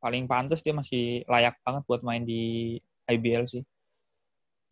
[0.00, 2.74] Paling pantas dia masih layak banget buat main di
[3.04, 3.62] IBL sih.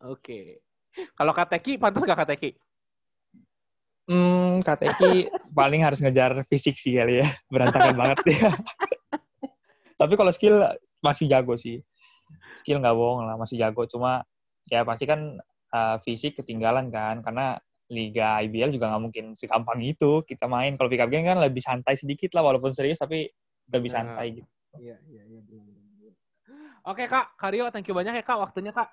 [0.01, 0.65] Oke.
[1.13, 2.57] Kalau Kateki pantas gak Kateki?
[4.07, 7.27] Hmm, Kateki paling harus ngejar fisik sih kali ya.
[7.53, 8.49] Berantakan banget dia.
[9.93, 10.57] Tapi kalau skill
[11.05, 11.85] masih jago sih.
[12.57, 13.85] Skill nggak bohong lah, masih jago.
[13.85, 14.25] Cuma
[14.67, 15.37] ya pasti kan
[15.73, 17.23] uh, fisik ketinggalan kan.
[17.23, 17.57] Karena
[17.87, 20.75] Liga IBL juga nggak mungkin segampang itu kita main.
[20.75, 23.31] Kalau pick up game kan lebih santai sedikit lah, walaupun serius tapi
[23.71, 24.49] lebih santai gitu.
[24.75, 25.39] Iya, iya, iya.
[25.39, 26.13] benar, benar, benar.
[26.87, 28.91] Oke kak, Karyo, thank you banyak ya kak waktunya kak.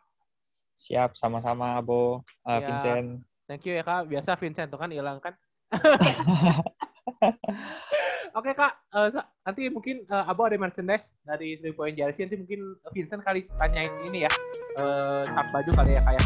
[0.75, 2.67] Siap, sama-sama, Abo, uh, Ya.
[2.67, 3.23] Vincent.
[3.47, 4.11] Thank you ya kak.
[4.11, 5.35] Biasa Vincent tuh kan hilang kan.
[8.35, 12.27] Oke kak, Eh, sa- nanti mungkin eh, Abo ada merchandise dari Three Point Jersey.
[12.27, 12.61] Nanti mungkin
[12.91, 14.31] Vincent kali tanyain ini ya,
[14.79, 16.23] eh cut baju kali ya kayak.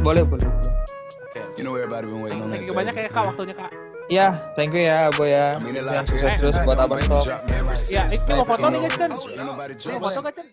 [0.00, 0.48] Boleh, boleh.
[1.22, 1.40] Oke.
[1.56, 2.68] You know everybody been waiting on Thank that.
[2.68, 3.70] you banyak ya kak waktunya kak.
[4.10, 5.54] Ya, thank you ya, Abo ya.
[6.02, 7.24] Sukses terus buat Abang Stop.
[7.86, 8.90] Ya, itu mau foto nih, Ini
[9.78, 10.46] drop foto Chen?